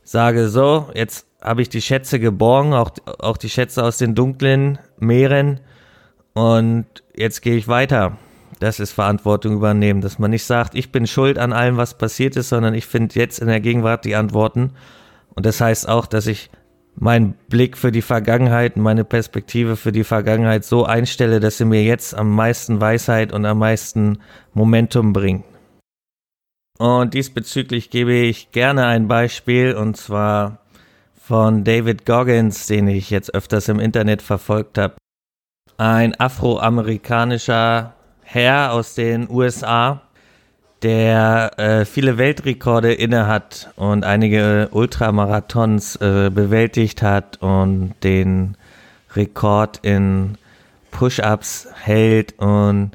sage 0.05 0.49
so, 0.49 0.89
jetzt 0.95 1.27
habe 1.43 1.63
ich 1.63 1.69
die 1.69 1.83
Schätze 1.83 2.19
geborgen, 2.19 2.73
auch, 2.73 2.91
auch 3.19 3.37
die 3.37 3.51
Schätze 3.51 3.85
aus 3.85 3.99
den 3.99 4.15
dunklen 4.15 4.79
Meeren 4.99 5.61
und 6.35 6.87
jetzt 7.15 7.43
gehe 7.43 7.57
ich 7.57 7.69
weiter. 7.69 8.17
Das 8.59 8.81
ist 8.81 8.93
Verantwortung 8.93 9.55
übernehmen, 9.55 10.01
dass 10.01 10.19
man 10.19 10.31
nicht 10.31 10.45
sagt, 10.45 10.75
ich 10.75 10.91
bin 10.91 11.07
schuld 11.07 11.39
an 11.39 11.53
allem, 11.53 11.77
was 11.77 11.99
passiert 11.99 12.37
ist, 12.37 12.49
sondern 12.49 12.75
ich 12.75 12.87
finde 12.87 13.19
jetzt 13.19 13.39
in 13.39 13.49
der 13.49 13.61
Gegenwart 13.61 14.05
die 14.05 14.17
Antworten. 14.17 14.73
Und 15.35 15.45
das 15.45 15.61
heißt 15.61 15.89
auch, 15.89 16.07
dass 16.07 16.27
ich 16.27 16.51
meinen 16.95 17.35
Blick 17.49 17.77
für 17.77 17.93
die 17.93 18.03
Vergangenheit, 18.03 18.77
meine 18.77 19.05
Perspektive 19.05 19.77
für 19.77 19.93
die 19.93 20.05
Vergangenheit 20.05 20.65
so 20.65 20.85
einstelle, 20.85 21.41
dass 21.41 21.59
sie 21.59 21.67
mir 21.67 21.83
jetzt 21.83 22.15
am 22.15 22.35
meisten 22.35 22.81
Weisheit 22.81 23.33
und 23.33 23.45
am 23.45 23.59
meisten 23.59 24.19
Momentum 24.55 25.13
bringt. 25.13 25.45
Und 26.79 27.15
diesbezüglich 27.15 27.91
gebe 27.91 28.13
ich 28.13 28.53
gerne 28.53 28.87
ein 28.87 29.09
Beispiel 29.09 29.75
und 29.75 29.97
zwar 29.97 30.61
von 31.15 31.65
David 31.65 32.07
Goggins, 32.07 32.67
den 32.67 32.89
ich 32.89 33.11
jetzt 33.11 33.35
öfters 33.35 33.69
im 33.69 33.81
Internet 33.81 34.23
verfolgt 34.23 34.79
habe. 34.79 34.95
Ein 35.79 36.19
afroamerikanischer 36.19 37.96
Herr 38.29 38.73
aus 38.73 38.97
den 38.97 39.31
USA, 39.31 40.03
der 40.83 41.53
äh, 41.59 41.85
viele 41.85 42.19
Weltrekorde 42.19 42.93
inne 42.93 43.29
hat 43.29 43.71
und 43.77 44.05
einige 44.05 44.69
Ultramarathons 44.73 45.95
äh, 45.97 46.29
bewältigt 46.35 47.03
hat 47.03 47.41
und 47.41 47.95
den 48.03 48.57
Rekord 49.15 49.79
in 49.83 50.39
Push-ups 50.91 51.69
hält 51.81 52.37
und 52.39 52.91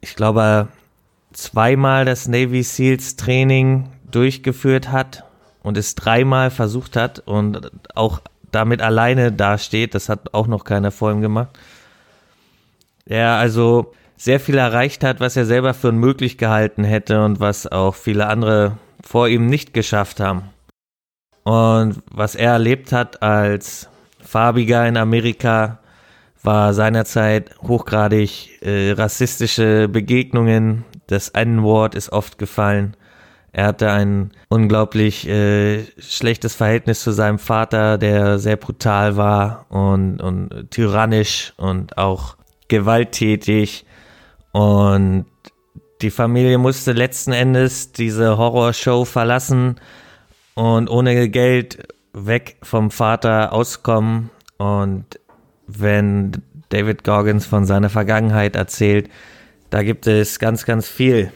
ich 0.00 0.14
glaube 0.14 0.68
zweimal 1.32 2.04
das 2.04 2.28
Navy 2.28 2.62
Seals 2.62 3.16
Training 3.16 3.88
durchgeführt 4.08 4.92
hat 4.92 5.24
und 5.64 5.76
es 5.76 5.96
dreimal 5.96 6.52
versucht 6.52 6.94
hat 6.94 7.18
und 7.26 7.72
auch 7.96 8.20
damit 8.52 8.82
alleine 8.82 9.32
dasteht, 9.32 9.96
das 9.96 10.08
hat 10.08 10.32
auch 10.32 10.46
noch 10.46 10.62
keiner 10.62 10.92
vor 10.92 11.10
ihm 11.10 11.22
gemacht. 11.22 11.58
Er 13.04 13.32
also 13.32 13.92
sehr 14.18 14.40
viel 14.40 14.58
erreicht 14.58 15.04
hat, 15.04 15.20
was 15.20 15.36
er 15.36 15.46
selber 15.46 15.72
für 15.72 15.88
unmöglich 15.88 16.36
gehalten 16.36 16.84
hätte 16.84 17.24
und 17.24 17.40
was 17.40 17.66
auch 17.66 17.94
viele 17.94 18.26
andere 18.26 18.76
vor 19.02 19.28
ihm 19.28 19.46
nicht 19.46 19.72
geschafft 19.72 20.20
haben. 20.20 20.42
Und 21.44 22.02
was 22.10 22.34
er 22.34 22.52
erlebt 22.52 22.92
hat 22.92 23.22
als 23.22 23.88
Farbiger 24.20 24.86
in 24.86 24.98
Amerika, 24.98 25.78
war 26.42 26.74
seinerzeit 26.74 27.54
hochgradig 27.62 28.62
äh, 28.62 28.92
rassistische 28.92 29.88
Begegnungen. 29.88 30.84
Das 31.06 31.30
N-Wort 31.30 31.94
ist 31.94 32.12
oft 32.12 32.38
gefallen. 32.38 32.96
Er 33.52 33.66
hatte 33.66 33.90
ein 33.90 34.32
unglaublich 34.48 35.26
äh, 35.28 35.84
schlechtes 35.98 36.54
Verhältnis 36.54 37.02
zu 37.02 37.12
seinem 37.12 37.38
Vater, 37.38 37.98
der 37.98 38.38
sehr 38.38 38.56
brutal 38.56 39.16
war 39.16 39.66
und, 39.70 40.20
und 40.20 40.70
tyrannisch 40.70 41.54
und 41.56 41.96
auch 41.96 42.36
gewalttätig. 42.68 43.86
Und 44.58 45.26
die 46.02 46.10
Familie 46.10 46.58
musste 46.58 46.90
letzten 46.90 47.30
Endes 47.30 47.92
diese 47.92 48.38
Horrorshow 48.38 49.04
verlassen 49.04 49.76
und 50.54 50.90
ohne 50.90 51.28
Geld 51.28 51.86
weg 52.12 52.56
vom 52.64 52.90
Vater 52.90 53.52
auskommen. 53.52 54.30
Und 54.56 55.20
wenn 55.68 56.42
David 56.70 57.04
Goggins 57.04 57.46
von 57.46 57.66
seiner 57.66 57.88
Vergangenheit 57.88 58.56
erzählt, 58.56 59.08
da 59.70 59.84
gibt 59.84 60.08
es 60.08 60.40
ganz, 60.40 60.64
ganz 60.64 60.88
viel, 60.88 61.32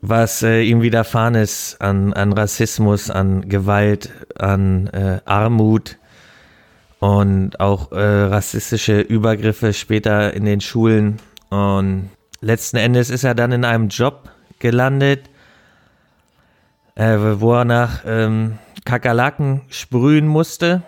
was 0.00 0.42
äh, 0.42 0.62
ihm 0.62 0.82
widerfahren 0.82 1.36
ist 1.36 1.80
an, 1.80 2.12
an 2.14 2.32
Rassismus, 2.32 3.10
an 3.10 3.48
Gewalt, 3.48 4.10
an 4.36 4.88
äh, 4.88 5.20
Armut 5.24 5.98
und 6.98 7.60
auch 7.60 7.92
äh, 7.92 8.00
rassistische 8.00 9.02
Übergriffe 9.02 9.72
später 9.72 10.34
in 10.34 10.46
den 10.46 10.60
Schulen. 10.60 11.20
Und 11.50 12.10
letzten 12.40 12.76
Endes 12.76 13.10
ist 13.10 13.24
er 13.24 13.34
dann 13.34 13.52
in 13.52 13.64
einem 13.64 13.88
Job 13.88 14.30
gelandet, 14.58 15.30
äh, 16.94 17.16
wo 17.16 17.54
er 17.54 17.64
nach 17.64 18.02
ähm, 18.06 18.58
Kakerlaken 18.84 19.62
sprühen 19.68 20.26
musste 20.26 20.82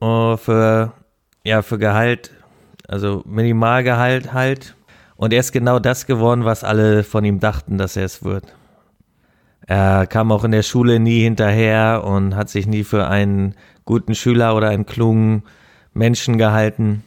uh, 0.00 0.36
für, 0.36 0.92
ja, 1.44 1.62
für 1.62 1.78
Gehalt, 1.78 2.30
also 2.88 3.22
Minimalgehalt 3.26 4.32
halt. 4.32 4.74
Und 5.16 5.32
er 5.32 5.40
ist 5.40 5.52
genau 5.52 5.78
das 5.78 6.06
geworden, 6.06 6.44
was 6.44 6.64
alle 6.64 7.04
von 7.04 7.24
ihm 7.24 7.40
dachten, 7.40 7.76
dass 7.76 7.96
er 7.96 8.04
es 8.04 8.24
wird. 8.24 8.54
Er 9.66 10.06
kam 10.06 10.32
auch 10.32 10.44
in 10.44 10.52
der 10.52 10.62
Schule 10.62 10.98
nie 10.98 11.22
hinterher 11.22 12.02
und 12.04 12.34
hat 12.34 12.48
sich 12.48 12.66
nie 12.66 12.84
für 12.84 13.06
einen 13.06 13.54
guten 13.84 14.14
Schüler 14.14 14.56
oder 14.56 14.70
einen 14.70 14.86
klugen 14.86 15.44
Menschen 15.92 16.38
gehalten. 16.38 17.04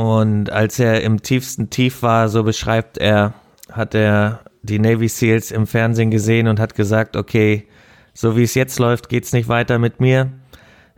Und 0.00 0.48
als 0.48 0.78
er 0.78 1.02
im 1.02 1.20
tiefsten 1.20 1.68
Tief 1.68 2.02
war, 2.02 2.30
so 2.30 2.42
beschreibt 2.42 2.96
er, 2.96 3.34
hat 3.70 3.94
er 3.94 4.40
die 4.62 4.78
Navy 4.78 5.08
SEALs 5.08 5.50
im 5.50 5.66
Fernsehen 5.66 6.10
gesehen 6.10 6.48
und 6.48 6.58
hat 6.58 6.74
gesagt, 6.74 7.18
okay, 7.18 7.68
so 8.14 8.34
wie 8.34 8.44
es 8.44 8.54
jetzt 8.54 8.78
läuft, 8.78 9.10
geht's 9.10 9.34
nicht 9.34 9.50
weiter 9.50 9.78
mit 9.78 10.00
mir. 10.00 10.32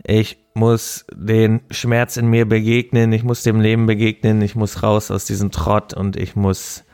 Ich 0.04 0.38
muss 0.54 1.04
den 1.12 1.62
Schmerz 1.72 2.16
in 2.16 2.28
mir 2.28 2.48
begegnen, 2.48 3.10
ich 3.10 3.24
muss 3.24 3.42
dem 3.42 3.60
Leben 3.60 3.86
begegnen, 3.86 4.40
ich 4.40 4.54
muss 4.54 4.84
raus 4.84 5.10
aus 5.10 5.24
diesem 5.24 5.50
Trott 5.50 5.94
und 5.94 6.14
ich 6.14 6.36
muss 6.36 6.84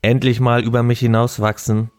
endlich 0.00 0.40
mal 0.40 0.64
über 0.64 0.82
mich 0.82 1.00
hinauswachsen. 1.00 1.90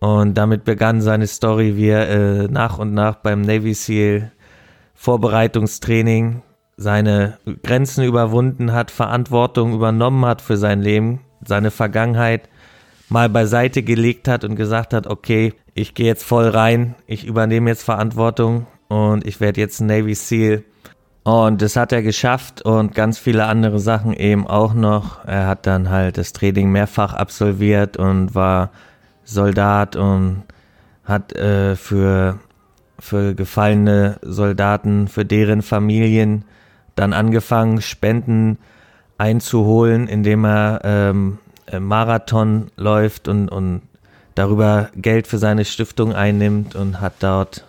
Und 0.00 0.34
damit 0.34 0.64
begann 0.64 1.00
seine 1.02 1.28
Story, 1.28 1.76
wie 1.76 1.86
er 1.86 2.08
äh, 2.08 2.48
nach 2.48 2.78
und 2.78 2.94
nach 2.94 3.14
beim 3.14 3.42
Navy 3.42 3.74
SEAL 3.74 4.32
Vorbereitungstraining 4.94 6.42
seine 6.82 7.38
Grenzen 7.62 8.04
überwunden 8.04 8.72
hat, 8.72 8.90
Verantwortung 8.90 9.72
übernommen 9.72 10.26
hat 10.26 10.42
für 10.42 10.56
sein 10.56 10.82
Leben, 10.82 11.20
seine 11.44 11.70
Vergangenheit 11.70 12.48
mal 13.08 13.28
beiseite 13.28 13.82
gelegt 13.82 14.28
hat 14.28 14.44
und 14.44 14.56
gesagt 14.56 14.92
hat, 14.92 15.06
okay, 15.06 15.54
ich 15.74 15.94
gehe 15.94 16.06
jetzt 16.06 16.24
voll 16.24 16.48
rein, 16.48 16.94
ich 17.06 17.26
übernehme 17.26 17.70
jetzt 17.70 17.84
Verantwortung 17.84 18.66
und 18.88 19.26
ich 19.26 19.40
werde 19.40 19.60
jetzt 19.60 19.80
Navy 19.80 20.14
SEAL. 20.14 20.64
Und 21.24 21.62
das 21.62 21.76
hat 21.76 21.92
er 21.92 22.02
geschafft 22.02 22.62
und 22.62 22.94
ganz 22.94 23.18
viele 23.18 23.44
andere 23.44 23.78
Sachen 23.78 24.12
eben 24.12 24.46
auch 24.46 24.74
noch. 24.74 25.24
Er 25.24 25.46
hat 25.46 25.66
dann 25.68 25.88
halt 25.88 26.18
das 26.18 26.32
Training 26.32 26.72
mehrfach 26.72 27.14
absolviert 27.14 27.96
und 27.96 28.34
war 28.34 28.70
Soldat 29.24 29.94
und 29.94 30.42
hat 31.04 31.32
äh, 31.34 31.76
für, 31.76 32.40
für 32.98 33.34
gefallene 33.34 34.18
Soldaten, 34.22 35.06
für 35.06 35.24
deren 35.24 35.62
Familien 35.62 36.44
dann 36.94 37.12
angefangen, 37.12 37.80
Spenden 37.80 38.58
einzuholen, 39.18 40.08
indem 40.08 40.44
er 40.44 40.80
ähm, 40.84 41.38
Marathon 41.78 42.70
läuft 42.76 43.28
und, 43.28 43.48
und 43.48 43.82
darüber 44.34 44.90
Geld 44.96 45.26
für 45.26 45.38
seine 45.38 45.64
Stiftung 45.64 46.12
einnimmt 46.12 46.74
und 46.74 47.00
hat 47.00 47.14
dort, 47.20 47.64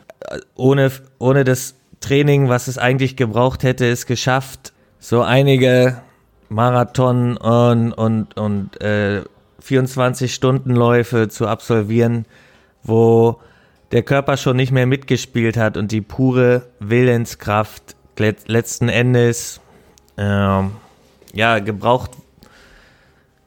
ohne, 0.56 0.92
ohne 1.20 1.44
das 1.44 1.76
Training, 2.00 2.50
was 2.50 2.68
es 2.68 2.78
eigentlich 2.78 3.16
gebraucht 3.16 3.64
hätte, 3.64 3.86
es 3.86 4.06
geschafft, 4.06 4.74
so 5.00 5.22
einige 5.22 6.02
Marathon 6.50 7.38
und, 7.38 7.94
und, 7.94 8.38
und 8.38 8.82
äh, 8.82 9.22
24-Stunden-Läufe 9.62 11.30
zu 11.30 11.48
absolvieren, 11.48 12.26
wo 12.84 13.40
der 13.92 14.04
Körper 14.04 14.38
schon 14.38 14.58
nicht 14.58 14.72
mehr 14.72 14.86
mitgespielt 14.86 15.56
hat 15.56 15.78
und 15.78 15.92
die 15.92 16.02
pure 16.02 16.64
Willenskraft 16.80 17.96
letzten 18.18 18.90
Endes 18.90 19.62
ähm, 20.18 20.72
ja 21.34 21.60
gebraucht 21.60 22.12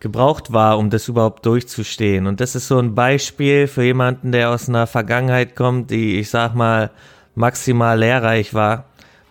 gebraucht 0.00 0.52
war, 0.52 0.78
um 0.78 0.90
das 0.90 1.08
überhaupt 1.08 1.44
durchzustehen. 1.46 2.26
Und 2.26 2.40
das 2.40 2.54
ist 2.54 2.68
so 2.68 2.78
ein 2.78 2.94
Beispiel 2.94 3.66
für 3.66 3.82
jemanden, 3.82 4.30
der 4.30 4.50
aus 4.50 4.68
einer 4.68 4.86
Vergangenheit 4.86 5.56
kommt, 5.56 5.90
die, 5.90 6.20
ich 6.20 6.30
sag 6.30 6.54
mal, 6.54 6.90
maximal 7.34 7.98
lehrreich 7.98 8.54
war. 8.54 8.84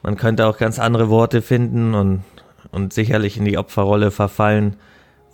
Man 0.03 0.17
könnte 0.17 0.47
auch 0.47 0.57
ganz 0.57 0.79
andere 0.79 1.09
Worte 1.09 1.41
finden 1.41 1.95
und, 1.95 2.23
und 2.71 2.93
sicherlich 2.93 3.37
in 3.37 3.45
die 3.45 3.57
Opferrolle 3.57 4.11
verfallen, 4.11 4.75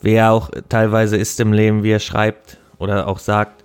wer 0.01 0.31
auch 0.31 0.51
teilweise 0.69 1.17
ist 1.17 1.39
im 1.39 1.53
Leben, 1.53 1.83
wie 1.83 1.91
er 1.91 1.99
schreibt 1.99 2.57
oder 2.77 3.07
auch 3.07 3.19
sagt. 3.19 3.60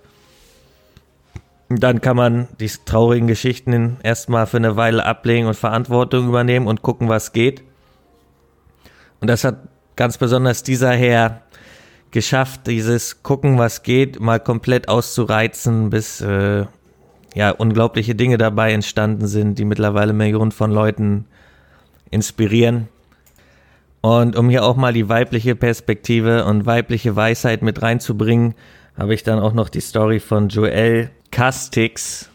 Dann 1.69 1.99
kann 1.99 2.15
man 2.15 2.47
die 2.59 2.71
traurigen 2.85 3.27
Geschichten 3.27 3.97
erstmal 4.01 4.47
für 4.47 4.57
eine 4.57 4.77
Weile 4.77 5.05
ablegen 5.05 5.47
und 5.47 5.55
Verantwortung 5.55 6.27
übernehmen 6.27 6.67
und 6.67 6.81
gucken, 6.81 7.09
was 7.09 7.33
geht. 7.33 7.63
Und 9.19 9.29
das 9.29 9.43
hat 9.43 9.67
ganz 9.95 10.17
besonders 10.17 10.63
dieser 10.63 10.93
Herr 10.93 11.41
geschafft, 12.11 12.67
dieses 12.67 13.21
Gucken, 13.21 13.57
was 13.57 13.83
geht, 13.83 14.19
mal 14.19 14.39
komplett 14.39 14.87
auszureizen, 14.87 15.89
bis 15.89 16.21
äh, 16.21 16.65
ja 17.35 17.51
unglaubliche 17.51 18.15
Dinge 18.15 18.37
dabei 18.37 18.71
entstanden 18.71 19.27
sind, 19.27 19.59
die 19.59 19.65
mittlerweile 19.65 20.13
Millionen 20.13 20.51
von 20.51 20.71
Leuten 20.71 21.25
inspirieren. 22.11 22.87
Und 23.99 24.37
um 24.37 24.49
hier 24.49 24.63
auch 24.63 24.77
mal 24.77 24.93
die 24.93 25.09
weibliche 25.09 25.55
Perspektive 25.55 26.45
und 26.45 26.65
weibliche 26.65 27.15
Weisheit 27.15 27.61
mit 27.61 27.81
reinzubringen, 27.81 28.53
habe 28.97 29.13
ich 29.13 29.23
dann 29.23 29.39
auch 29.39 29.53
noch 29.53 29.69
die 29.69 29.81
Story 29.81 30.19
von 30.19 30.47
Joel 30.49 31.09
Castix. 31.31 32.29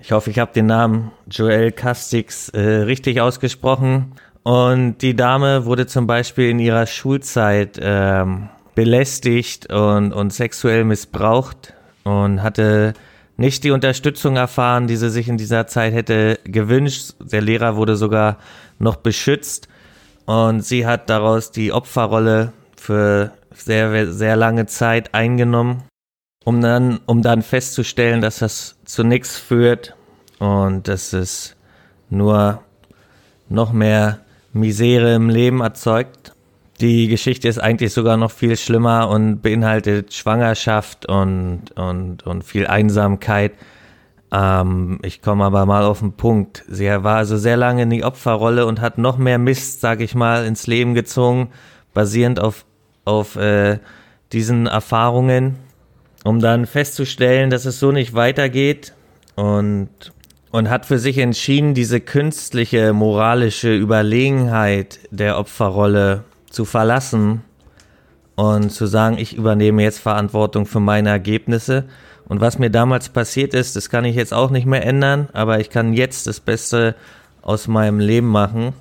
Ich 0.00 0.12
hoffe, 0.12 0.30
ich 0.30 0.38
habe 0.38 0.52
den 0.52 0.66
Namen 0.66 1.10
Joel 1.28 1.72
Castix 1.72 2.48
äh, 2.50 2.60
richtig 2.60 3.20
ausgesprochen. 3.20 4.12
Und 4.42 4.98
die 5.02 5.14
Dame 5.14 5.66
wurde 5.66 5.86
zum 5.86 6.06
Beispiel 6.06 6.48
in 6.48 6.58
ihrer 6.58 6.86
Schulzeit 6.86 7.78
ähm, 7.82 8.48
belästigt 8.74 9.72
und, 9.72 10.12
und 10.12 10.32
sexuell 10.32 10.84
missbraucht 10.84 11.74
und 12.04 12.42
hatte 12.42 12.94
nicht 13.36 13.64
die 13.64 13.70
Unterstützung 13.70 14.36
erfahren, 14.36 14.86
die 14.86 14.96
sie 14.96 15.10
sich 15.10 15.28
in 15.28 15.36
dieser 15.36 15.66
Zeit 15.66 15.92
hätte 15.92 16.38
gewünscht. 16.44 17.14
Der 17.20 17.40
Lehrer 17.40 17.76
wurde 17.76 17.96
sogar 17.96 18.38
noch 18.78 18.96
beschützt 18.96 19.68
und 20.26 20.60
sie 20.60 20.86
hat 20.86 21.10
daraus 21.10 21.50
die 21.50 21.72
Opferrolle 21.72 22.52
für 22.76 23.32
sehr, 23.52 24.12
sehr 24.12 24.36
lange 24.36 24.66
Zeit 24.66 25.14
eingenommen, 25.14 25.82
um 26.48 26.62
dann, 26.62 27.00
um 27.04 27.20
dann 27.20 27.42
festzustellen, 27.42 28.22
dass 28.22 28.38
das 28.38 28.78
zu 28.86 29.04
nichts 29.04 29.36
führt 29.38 29.94
und 30.38 30.88
dass 30.88 31.12
es 31.12 31.54
nur 32.08 32.62
noch 33.50 33.74
mehr 33.74 34.20
Misere 34.54 35.14
im 35.14 35.28
Leben 35.28 35.60
erzeugt. 35.60 36.32
Die 36.80 37.08
Geschichte 37.08 37.48
ist 37.48 37.58
eigentlich 37.58 37.92
sogar 37.92 38.16
noch 38.16 38.30
viel 38.30 38.56
schlimmer 38.56 39.10
und 39.10 39.42
beinhaltet 39.42 40.14
Schwangerschaft 40.14 41.04
und, 41.04 41.64
und, 41.74 42.22
und 42.22 42.44
viel 42.44 42.66
Einsamkeit. 42.66 43.52
Ähm, 44.32 45.00
ich 45.02 45.20
komme 45.20 45.44
aber 45.44 45.66
mal 45.66 45.84
auf 45.84 45.98
den 45.98 46.14
Punkt. 46.14 46.64
Sie 46.66 46.86
war 46.86 47.16
also 47.16 47.36
sehr 47.36 47.58
lange 47.58 47.82
in 47.82 47.90
die 47.90 48.04
Opferrolle 48.04 48.64
und 48.64 48.80
hat 48.80 48.96
noch 48.96 49.18
mehr 49.18 49.36
Mist, 49.36 49.82
sag 49.82 50.00
ich 50.00 50.14
mal, 50.14 50.46
ins 50.46 50.66
Leben 50.66 50.94
gezogen, 50.94 51.50
basierend 51.92 52.40
auf, 52.40 52.64
auf 53.04 53.36
äh, 53.36 53.80
diesen 54.32 54.66
Erfahrungen, 54.66 55.67
um 56.24 56.40
dann 56.40 56.66
festzustellen, 56.66 57.50
dass 57.50 57.64
es 57.64 57.78
so 57.78 57.92
nicht 57.92 58.14
weitergeht 58.14 58.92
und, 59.34 59.88
und 60.50 60.68
hat 60.68 60.86
für 60.86 60.98
sich 60.98 61.18
entschieden, 61.18 61.74
diese 61.74 62.00
künstliche 62.00 62.92
moralische 62.92 63.74
Überlegenheit 63.74 65.00
der 65.10 65.38
Opferrolle 65.38 66.24
zu 66.50 66.64
verlassen 66.64 67.42
und 68.34 68.70
zu 68.70 68.86
sagen, 68.86 69.18
ich 69.18 69.36
übernehme 69.36 69.82
jetzt 69.82 69.98
Verantwortung 69.98 70.66
für 70.66 70.80
meine 70.80 71.08
Ergebnisse. 71.08 71.84
Und 72.28 72.40
was 72.40 72.58
mir 72.58 72.70
damals 72.70 73.08
passiert 73.08 73.54
ist, 73.54 73.74
das 73.74 73.88
kann 73.88 74.04
ich 74.04 74.14
jetzt 74.14 74.34
auch 74.34 74.50
nicht 74.50 74.66
mehr 74.66 74.84
ändern, 74.84 75.28
aber 75.32 75.60
ich 75.60 75.70
kann 75.70 75.92
jetzt 75.94 76.26
das 76.26 76.40
Beste 76.40 76.94
aus 77.42 77.68
meinem 77.68 78.00
Leben 78.00 78.28
machen. 78.28 78.74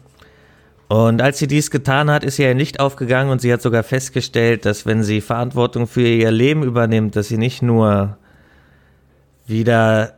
Und 0.88 1.22
als 1.22 1.38
sie 1.38 1.48
dies 1.48 1.70
getan 1.70 2.10
hat, 2.10 2.24
ist 2.24 2.40
ihr 2.40 2.54
Licht 2.54 2.80
aufgegangen 2.80 3.30
und 3.30 3.42
sie 3.42 3.52
hat 3.52 3.62
sogar 3.62 3.84
festgestellt, 3.84 4.66
dass 4.66 4.86
wenn 4.86 5.04
sie 5.04 5.20
Verantwortung 5.20 5.86
für 5.86 6.08
ihr 6.08 6.32
Leben 6.32 6.64
übernimmt, 6.64 7.16
dass 7.16 7.28
sie 7.28 7.38
nicht 7.38 7.62
nur 7.62 8.18
wieder 9.46 10.14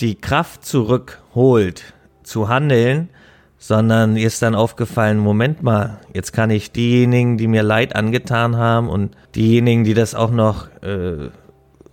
die 0.00 0.14
Kraft 0.14 0.64
zurückholt 0.64 1.94
zu 2.22 2.48
handeln, 2.48 3.08
sondern 3.58 4.16
ihr 4.16 4.28
ist 4.28 4.40
dann 4.40 4.54
aufgefallen, 4.54 5.18
Moment 5.18 5.64
mal, 5.64 5.98
jetzt 6.14 6.32
kann 6.32 6.50
ich 6.50 6.70
diejenigen, 6.70 7.36
die 7.36 7.48
mir 7.48 7.64
Leid 7.64 7.96
angetan 7.96 8.56
haben 8.56 8.88
und 8.88 9.16
diejenigen, 9.34 9.82
die 9.82 9.94
das 9.94 10.14
auch 10.14 10.30
noch 10.30 10.68
äh, 10.82 11.30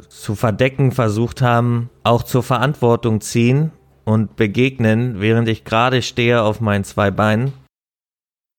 zu 0.10 0.36
verdecken 0.36 0.92
versucht 0.92 1.42
haben, 1.42 1.90
auch 2.04 2.22
zur 2.22 2.44
Verantwortung 2.44 3.20
ziehen 3.22 3.72
und 4.04 4.36
begegnen, 4.36 5.20
während 5.20 5.48
ich 5.50 5.66
gerade 5.66 6.04
stehe 6.04 6.44
auf 6.44 6.62
meinen 6.62 6.84
zwei 6.84 7.10
Beinen. 7.10 7.65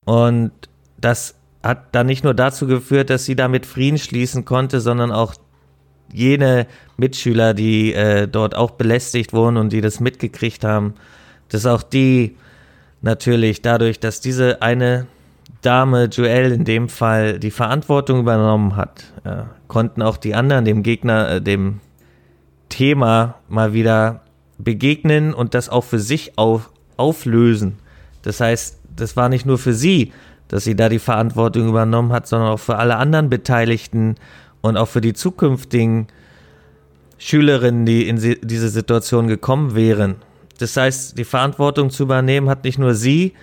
Und 0.06 0.52
das 0.98 1.34
hat 1.62 1.94
dann 1.94 2.06
nicht 2.06 2.24
nur 2.24 2.32
dazu 2.32 2.66
geführt, 2.66 3.10
dass 3.10 3.26
sie 3.26 3.36
damit 3.36 3.66
Frieden 3.66 3.98
schließen 3.98 4.44
konnte, 4.44 4.80
sondern 4.80 5.12
auch 5.12 5.34
jene 6.12 6.66
Mitschüler, 6.96 7.52
die 7.52 7.92
äh, 7.92 8.28
dort 8.28 8.54
auch 8.54 8.70
belästigt 8.70 9.32
wurden 9.32 9.56
und 9.56 9.72
die 9.72 9.80
das 9.80 10.00
mitgekriegt 10.00 10.64
haben, 10.64 10.94
dass 11.48 11.66
auch 11.66 11.82
die 11.82 12.36
natürlich 13.02 13.62
dadurch, 13.62 14.00
dass 14.00 14.20
diese 14.20 14.62
eine 14.62 15.06
Dame, 15.62 16.04
Joel 16.04 16.52
in 16.52 16.64
dem 16.64 16.88
Fall, 16.88 17.40
die 17.40 17.50
Verantwortung 17.50 18.20
übernommen 18.20 18.76
hat, 18.76 19.12
ja, 19.24 19.50
konnten 19.66 20.02
auch 20.02 20.16
die 20.16 20.34
anderen 20.34 20.64
dem 20.64 20.84
Gegner, 20.84 21.30
äh, 21.30 21.42
dem 21.42 21.80
Thema 22.68 23.36
mal 23.48 23.72
wieder 23.72 24.22
begegnen 24.58 25.34
und 25.34 25.54
das 25.54 25.68
auch 25.68 25.84
für 25.84 25.98
sich 25.98 26.38
auf, 26.38 26.70
auflösen. 26.96 27.78
Das 28.22 28.40
heißt, 28.40 28.78
das 28.96 29.16
war 29.16 29.28
nicht 29.28 29.46
nur 29.46 29.58
für 29.58 29.72
sie, 29.72 30.12
dass 30.48 30.64
sie 30.64 30.76
da 30.76 30.88
die 30.88 30.98
Verantwortung 30.98 31.68
übernommen 31.68 32.12
hat, 32.12 32.26
sondern 32.26 32.50
auch 32.50 32.60
für 32.60 32.76
alle 32.76 32.96
anderen 32.96 33.28
Beteiligten 33.28 34.16
und 34.60 34.76
auch 34.76 34.88
für 34.88 35.00
die 35.00 35.12
zukünftigen 35.12 36.06
Schülerinnen, 37.18 37.86
die 37.86 38.08
in 38.08 38.16
diese 38.42 38.68
Situation 38.68 39.26
gekommen 39.26 39.74
wären. 39.74 40.16
Das 40.58 40.76
heißt, 40.76 41.18
die 41.18 41.24
Verantwortung 41.24 41.90
zu 41.90 42.04
übernehmen 42.04 42.48
hat 42.48 42.64
nicht 42.64 42.78
nur 42.78 42.94
sie 42.94 43.34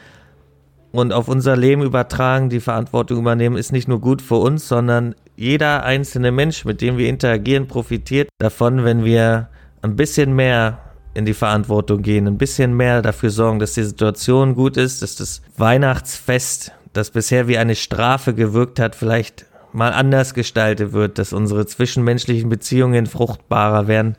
und 0.91 1.11
auf 1.11 1.27
unser 1.27 1.57
Leben 1.57 1.81
übertragen, 1.81 2.49
die 2.49 2.59
Verantwortung 2.59 3.19
übernehmen 3.19 3.57
ist 3.57 3.71
nicht 3.71 3.87
nur 3.87 3.99
gut 3.99 4.21
für 4.21 4.35
uns, 4.35 4.67
sondern 4.67 5.15
jeder 5.35 5.83
einzelne 5.83 6.31
Mensch, 6.31 6.65
mit 6.65 6.81
dem 6.81 6.97
wir 6.97 7.09
interagieren, 7.09 7.67
profitiert 7.67 8.29
davon, 8.37 8.83
wenn 8.83 9.03
wir 9.03 9.49
ein 9.81 9.95
bisschen 9.95 10.35
mehr 10.35 10.82
in 11.13 11.25
die 11.25 11.33
Verantwortung 11.33 12.01
gehen, 12.01 12.27
ein 12.27 12.37
bisschen 12.37 12.75
mehr 12.75 13.01
dafür 13.01 13.29
sorgen, 13.29 13.59
dass 13.59 13.73
die 13.73 13.83
Situation 13.83 14.55
gut 14.55 14.77
ist, 14.77 15.01
dass 15.01 15.15
das 15.15 15.41
Weihnachtsfest, 15.57 16.71
das 16.93 17.11
bisher 17.11 17.47
wie 17.47 17.57
eine 17.57 17.75
Strafe 17.75 18.33
gewirkt 18.33 18.79
hat, 18.79 18.95
vielleicht 18.95 19.45
mal 19.71 19.91
anders 19.93 20.33
gestaltet 20.33 20.93
wird, 20.93 21.17
dass 21.17 21.33
unsere 21.33 21.65
zwischenmenschlichen 21.65 22.49
Beziehungen 22.49 23.05
fruchtbarer 23.05 23.87
werden 23.87 24.15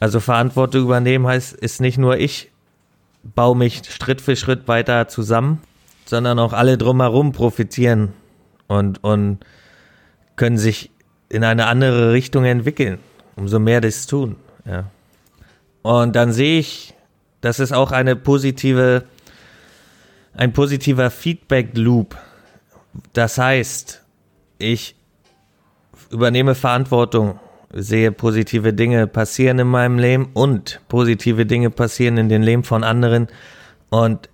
also 0.00 0.18
Verantwortung 0.18 0.82
übernehmen 0.82 1.26
heißt, 1.26 1.52
ist 1.54 1.80
nicht 1.80 1.98
nur 1.98 2.16
ich 2.18 2.50
baue 3.22 3.56
mich 3.56 3.82
Schritt 3.90 4.20
für 4.20 4.34
Schritt 4.34 4.66
weiter 4.66 5.08
zusammen, 5.08 5.60
sondern 6.06 6.38
auch 6.38 6.54
alle 6.54 6.78
drumherum 6.78 7.32
profitieren 7.32 8.14
und, 8.66 9.04
und 9.04 9.40
können 10.36 10.56
sich 10.56 10.90
in 11.28 11.44
eine 11.44 11.66
andere 11.66 12.12
Richtung 12.12 12.44
entwickeln. 12.44 12.98
Umso 13.36 13.58
mehr 13.58 13.82
das 13.82 14.06
tun. 14.06 14.36
Ja. 14.64 14.84
Und 15.82 16.16
dann 16.16 16.32
sehe 16.32 16.58
ich, 16.58 16.94
das 17.40 17.58
ist 17.58 17.72
auch 17.72 17.92
eine 17.92 18.16
positive, 18.16 19.04
ein 20.34 20.52
positiver 20.52 21.10
Feedback-Loop. 21.10 22.16
Das 23.12 23.38
heißt, 23.38 24.02
ich 24.58 24.94
übernehme 26.10 26.54
Verantwortung 26.54 27.38
sehe 27.72 28.10
positive 28.10 28.72
Dinge 28.72 29.06
passieren 29.06 29.60
in 29.60 29.68
meinem 29.68 29.98
Leben 29.98 30.30
und 30.34 30.80
positive 30.88 31.46
Dinge 31.46 31.70
passieren 31.70 32.16
in 32.16 32.28
den 32.28 32.42
Leben 32.42 32.64
von 32.64 32.82
anderen. 32.82 33.28
Und 33.90 34.28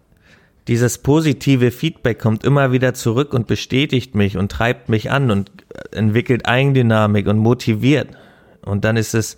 dieses 0.69 0.99
positive 0.99 1.71
Feedback 1.71 2.19
kommt 2.19 2.45
immer 2.45 2.73
wieder 2.73 2.95
zurück 2.95 3.35
und 3.35 3.47
bestätigt 3.47 4.15
mich 4.15 4.37
und 4.37 4.51
treibt 4.51 4.89
mich 4.89 5.11
an 5.11 5.31
und 5.31 5.51
entwickelt 5.93 6.49
Eigendynamik 6.49 7.27
und 7.27 7.39
motiviert. 7.39 8.09
Und 8.63 8.85
dann 8.85 8.97
ist 8.97 9.15
es 9.15 9.37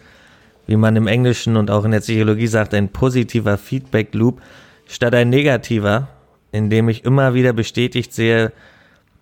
wie 0.69 0.77
man 0.77 0.95
im 0.95 1.09
Englischen 1.09 1.57
und 1.57 1.71
auch 1.71 1.85
in 1.85 1.91
der 1.91 2.01
Psychologie 2.01 2.47
sagt, 2.47 2.75
ein 2.75 2.91
positiver 2.91 3.59
Feedback 3.59 4.15
Loop 4.15 4.41
statt 4.87 5.15
ein 5.15 5.31
negativer, 5.31 6.09
in 6.53 6.71
dem 6.71 6.89
ich 6.89 7.05
immer 7.05 7.35
wieder 7.35 7.53
bestätigt 7.53 8.13
sehe, 8.13 8.53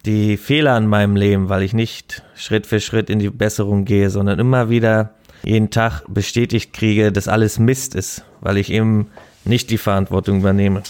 die 0.04 0.36
Fehler 0.36 0.76
in 0.76 0.86
meinem 0.86 1.16
Leben, 1.16 1.48
weil 1.48 1.62
ich 1.62 1.72
nicht 1.72 2.22
Schritt 2.34 2.66
für 2.66 2.80
Schritt 2.80 3.10
in 3.10 3.20
die 3.20 3.30
Besserung 3.30 3.84
gehe, 3.84 4.10
sondern 4.10 4.38
immer 4.38 4.70
wieder 4.70 5.14
jeden 5.44 5.70
Tag 5.70 6.02
bestätigt 6.08 6.72
kriege, 6.72 7.12
dass 7.12 7.28
alles 7.28 7.58
Mist 7.58 7.94
ist, 7.94 8.24
weil 8.40 8.56
ich 8.56 8.70
eben 8.70 9.10
nicht 9.44 9.70
die 9.70 9.78
Verantwortung 9.78 10.40
übernehme. 10.40 10.82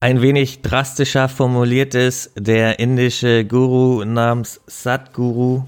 Ein 0.00 0.20
wenig 0.20 0.60
drastischer 0.60 1.28
formuliert 1.28 1.94
ist 1.94 2.32
der 2.36 2.78
indische 2.78 3.44
Guru 3.44 4.04
namens 4.04 4.60
Sadhguru, 4.66 5.64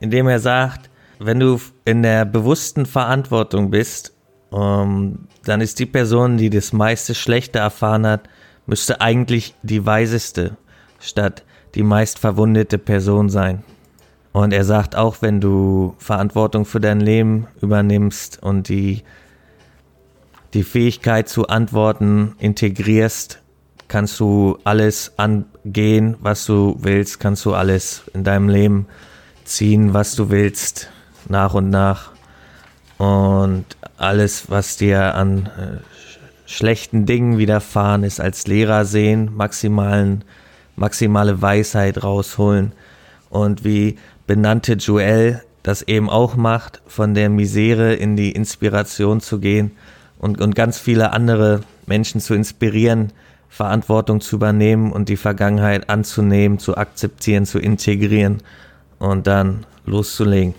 indem 0.00 0.28
er 0.28 0.40
sagt, 0.40 0.89
wenn 1.20 1.38
du 1.38 1.60
in 1.84 2.02
der 2.02 2.24
bewussten 2.24 2.86
Verantwortung 2.86 3.70
bist, 3.70 4.12
um, 4.50 4.60
ähm, 4.60 5.18
dann 5.44 5.60
ist 5.60 5.78
die 5.78 5.86
Person, 5.86 6.36
die 6.36 6.50
das 6.50 6.72
meiste 6.72 7.14
Schlechte 7.14 7.60
erfahren 7.60 8.06
hat, 8.06 8.28
müsste 8.66 9.00
eigentlich 9.00 9.54
die 9.62 9.86
weiseste 9.86 10.56
statt 11.00 11.44
die 11.74 11.82
meist 11.82 12.18
verwundete 12.18 12.78
Person 12.78 13.28
sein. 13.28 13.62
Und 14.32 14.52
er 14.52 14.64
sagt 14.64 14.94
auch, 14.94 15.22
wenn 15.22 15.40
du 15.40 15.94
Verantwortung 15.98 16.64
für 16.64 16.80
dein 16.80 17.00
Leben 17.00 17.48
übernimmst 17.60 18.42
und 18.42 18.68
die, 18.68 19.02
die 20.54 20.62
Fähigkeit 20.62 21.28
zu 21.28 21.48
antworten 21.48 22.36
integrierst, 22.38 23.40
kannst 23.88 24.20
du 24.20 24.58
alles 24.62 25.12
angehen, 25.16 26.16
was 26.20 26.46
du 26.46 26.76
willst, 26.78 27.18
kannst 27.18 27.44
du 27.44 27.54
alles 27.54 28.04
in 28.14 28.22
deinem 28.22 28.48
Leben 28.48 28.86
ziehen, 29.44 29.94
was 29.94 30.14
du 30.14 30.30
willst, 30.30 30.90
nach 31.28 31.54
und 31.54 31.70
nach. 31.70 32.10
Und 32.98 33.64
alles, 33.96 34.50
was 34.50 34.76
dir 34.76 35.14
an 35.14 35.46
äh, 35.46 35.78
schlechten 36.46 37.06
Dingen 37.06 37.38
widerfahren 37.38 38.02
ist, 38.02 38.20
als 38.20 38.46
Lehrer 38.46 38.84
sehen, 38.84 39.30
maximalen, 39.34 40.24
maximale 40.76 41.40
Weisheit 41.40 42.02
rausholen. 42.02 42.72
Und 43.30 43.64
wie 43.64 43.96
benannte 44.26 44.74
Joel 44.74 45.42
das 45.62 45.82
eben 45.82 46.10
auch 46.10 46.36
macht, 46.36 46.80
von 46.86 47.14
der 47.14 47.28
Misere 47.28 47.94
in 47.94 48.16
die 48.16 48.32
Inspiration 48.32 49.20
zu 49.20 49.38
gehen 49.38 49.72
und, 50.18 50.40
und 50.40 50.54
ganz 50.54 50.78
viele 50.78 51.12
andere 51.12 51.60
Menschen 51.86 52.20
zu 52.20 52.34
inspirieren, 52.34 53.12
Verantwortung 53.48 54.20
zu 54.20 54.36
übernehmen 54.36 54.92
und 54.92 55.08
die 55.08 55.16
Vergangenheit 55.16 55.90
anzunehmen, 55.90 56.58
zu 56.58 56.76
akzeptieren, 56.76 57.46
zu 57.46 57.58
integrieren 57.58 58.38
und 58.98 59.26
dann 59.26 59.66
loszulegen. 59.86 60.54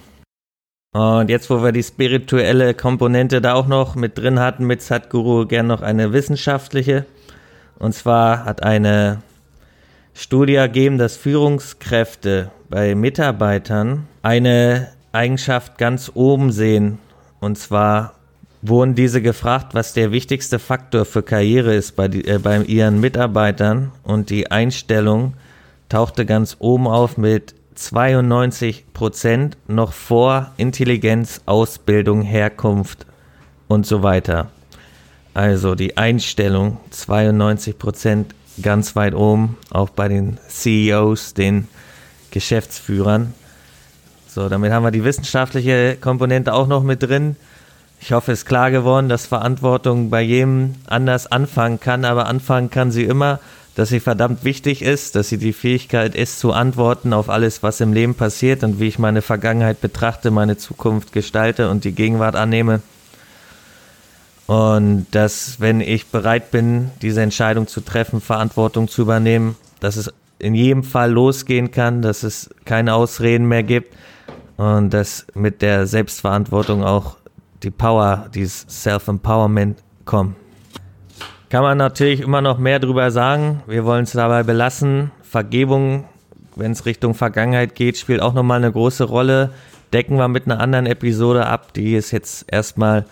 Und 0.94 1.30
jetzt, 1.30 1.50
wo 1.50 1.64
wir 1.64 1.72
die 1.72 1.84
spirituelle 1.84 2.74
Komponente 2.74 3.40
da 3.40 3.54
auch 3.54 3.68
noch 3.68 3.96
mit 3.96 4.18
drin 4.18 4.42
hatten, 4.42 4.66
mit 4.66 4.82
Sadhguru 4.82 5.46
gern 5.46 5.68
noch 5.68 5.82
eine 5.82 6.12
wissenschaftliche. 6.12 7.06
Und 7.80 7.94
zwar 7.96 8.44
hat 8.44 8.64
eine 8.64 9.22
Studie 10.14 10.56
ergeben, 10.56 10.98
dass 10.98 11.16
Führungskräfte 11.16 12.52
bei 12.70 12.94
Mitarbeitern 12.94 14.08
eine 14.22 14.90
Eigenschaft 15.14 15.78
ganz 15.78 16.12
oben 16.14 16.52
sehen. 16.52 17.00
Und 17.40 17.58
zwar 17.58 18.16
wurden 18.62 18.94
diese 18.94 19.22
gefragt, 19.22 19.74
was 19.74 19.94
der 19.94 20.12
wichtigste 20.12 20.60
Faktor 20.60 21.06
für 21.06 21.24
Karriere 21.24 21.74
ist 21.74 21.96
bei, 21.96 22.10
die, 22.10 22.28
äh, 22.28 22.38
bei 22.38 22.62
ihren 22.64 23.00
Mitarbeitern. 23.00 23.94
Und 24.04 24.30
die 24.30 24.52
Einstellung 24.52 25.36
tauchte 25.88 26.26
ganz 26.26 26.58
oben 26.60 26.88
auf 26.88 27.18
mit 27.18 27.56
92 27.76 28.94
Prozent 28.94 29.58
noch 29.68 29.94
vor 29.94 30.52
Intelligenz, 30.58 31.42
Ausbildung, 31.46 32.22
Herkunft 32.22 33.06
und 33.68 33.86
so 33.86 34.04
weiter. 34.04 34.50
Also 35.34 35.76
die 35.76 35.98
Einstellung 35.98 36.78
92 36.90 37.78
Prozent 37.78 38.36
ganz 38.62 38.96
weit 38.96 39.16
oben, 39.16 39.58
auch 39.70 39.90
bei 39.90 40.08
den 40.08 40.38
CEOs, 40.48 41.34
den 41.34 41.68
Geschäftsführern. 42.32 43.34
So, 44.28 44.50
damit 44.50 44.72
haben 44.72 44.84
wir 44.84 44.92
die 44.92 45.04
wissenschaftliche 45.04 45.98
Komponente 46.00 46.54
auch 46.54 46.68
noch 46.68 46.84
mit 46.84 47.04
drin. 47.04 47.36
Ich 48.00 48.14
hoffe, 48.14 48.32
es 48.32 48.40
ist 48.40 48.46
klar 48.46 48.72
geworden, 48.72 49.10
dass 49.10 49.26
Verantwortung 49.26 50.10
bei 50.10 50.22
jedem 50.22 50.76
anders 50.88 51.32
anfangen 51.32 51.80
kann, 51.80 52.04
aber 52.04 52.28
anfangen 52.28 52.70
kann 52.70 52.92
sie 52.92 53.04
immer, 53.04 53.40
dass 53.76 53.90
sie 53.90 54.00
verdammt 54.00 54.44
wichtig 54.44 54.82
ist, 54.82 55.16
dass 55.16 55.30
sie 55.30 55.38
die 55.38 55.54
Fähigkeit 55.54 56.16
ist, 56.16 56.40
zu 56.40 56.52
antworten 56.52 57.14
auf 57.14 57.30
alles, 57.30 57.64
was 57.64 57.80
im 57.80 57.94
Leben 57.94 58.16
passiert 58.16 58.64
und 58.64 58.80
wie 58.80 58.88
ich 58.88 59.00
meine 59.00 59.22
Vergangenheit 59.22 59.80
betrachte, 59.80 60.30
meine 60.32 60.58
Zukunft 60.58 61.14
gestalte 61.14 61.70
und 61.70 61.84
die 61.86 61.94
Gegenwart 61.94 62.36
annehme. 62.36 62.82
Und 64.48 65.06
dass, 65.12 65.62
wenn 65.62 65.80
ich 65.80 66.08
bereit 66.08 66.52
bin, 66.52 66.92
diese 67.02 67.22
Entscheidung 67.22 67.68
zu 67.68 67.80
treffen, 67.80 68.20
Verantwortung 68.20 68.90
zu 68.90 69.04
übernehmen, 69.04 69.56
dass 69.80 69.96
es 69.96 70.12
in 70.40 70.56
jedem 70.56 70.84
Fall 70.84 71.12
losgehen 71.12 71.72
kann, 71.72 72.02
dass 72.02 72.24
es 72.24 72.50
keine 72.66 72.96
Ausreden 72.96 73.48
mehr 73.48 73.64
gibt 73.64 73.96
und 74.58 74.90
dass 74.90 75.26
mit 75.34 75.62
der 75.62 75.88
Selbstverantwortung 75.88 76.84
auch 76.84 77.16
die 77.64 77.72
Power, 77.72 78.30
dieses 78.34 78.66
Self-Empowerment 78.68 79.78
kommt. 80.04 80.41
Kann 81.52 81.64
man 81.64 81.78
natürlich 81.78 82.22
immer 82.22 82.40
noch 82.40 82.60
mehr 82.60 82.80
drüber 82.80 83.12
sagen. 83.12 83.62
Wir 83.68 83.84
wollen 83.84 84.04
es 84.04 84.14
dabei 84.14 84.44
belassen. 84.44 85.12
Vergebung, 85.22 86.06
wenn 86.56 86.72
es 86.72 86.86
Richtung 86.86 87.14
Vergangenheit 87.14 87.76
geht, 87.76 87.98
spielt 87.98 88.22
auch 88.22 88.32
nochmal 88.32 88.60
eine 88.60 88.72
große 88.72 89.04
Rolle. 89.04 89.50
Decken 89.92 90.16
wir 90.16 90.30
mit 90.30 90.46
einer 90.46 90.62
anderen 90.62 90.86
Episode 90.86 91.46
ab. 91.46 91.74
Die 91.74 91.96
ist 91.96 92.12
jetzt 92.12 92.46
erstmal 92.50 93.06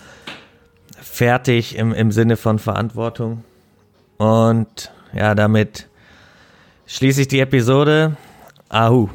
fertig 1.02 1.76
im, 1.76 1.92
im 1.94 2.14
Sinne 2.14 2.38
von 2.38 2.60
Verantwortung. 2.60 3.44
Und 4.16 4.90
ja, 5.12 5.36
damit 5.36 5.90
schließe 6.88 7.24
ich 7.24 7.28
die 7.28 7.42
Episode. 7.42 8.16
Ahu. 8.70 9.10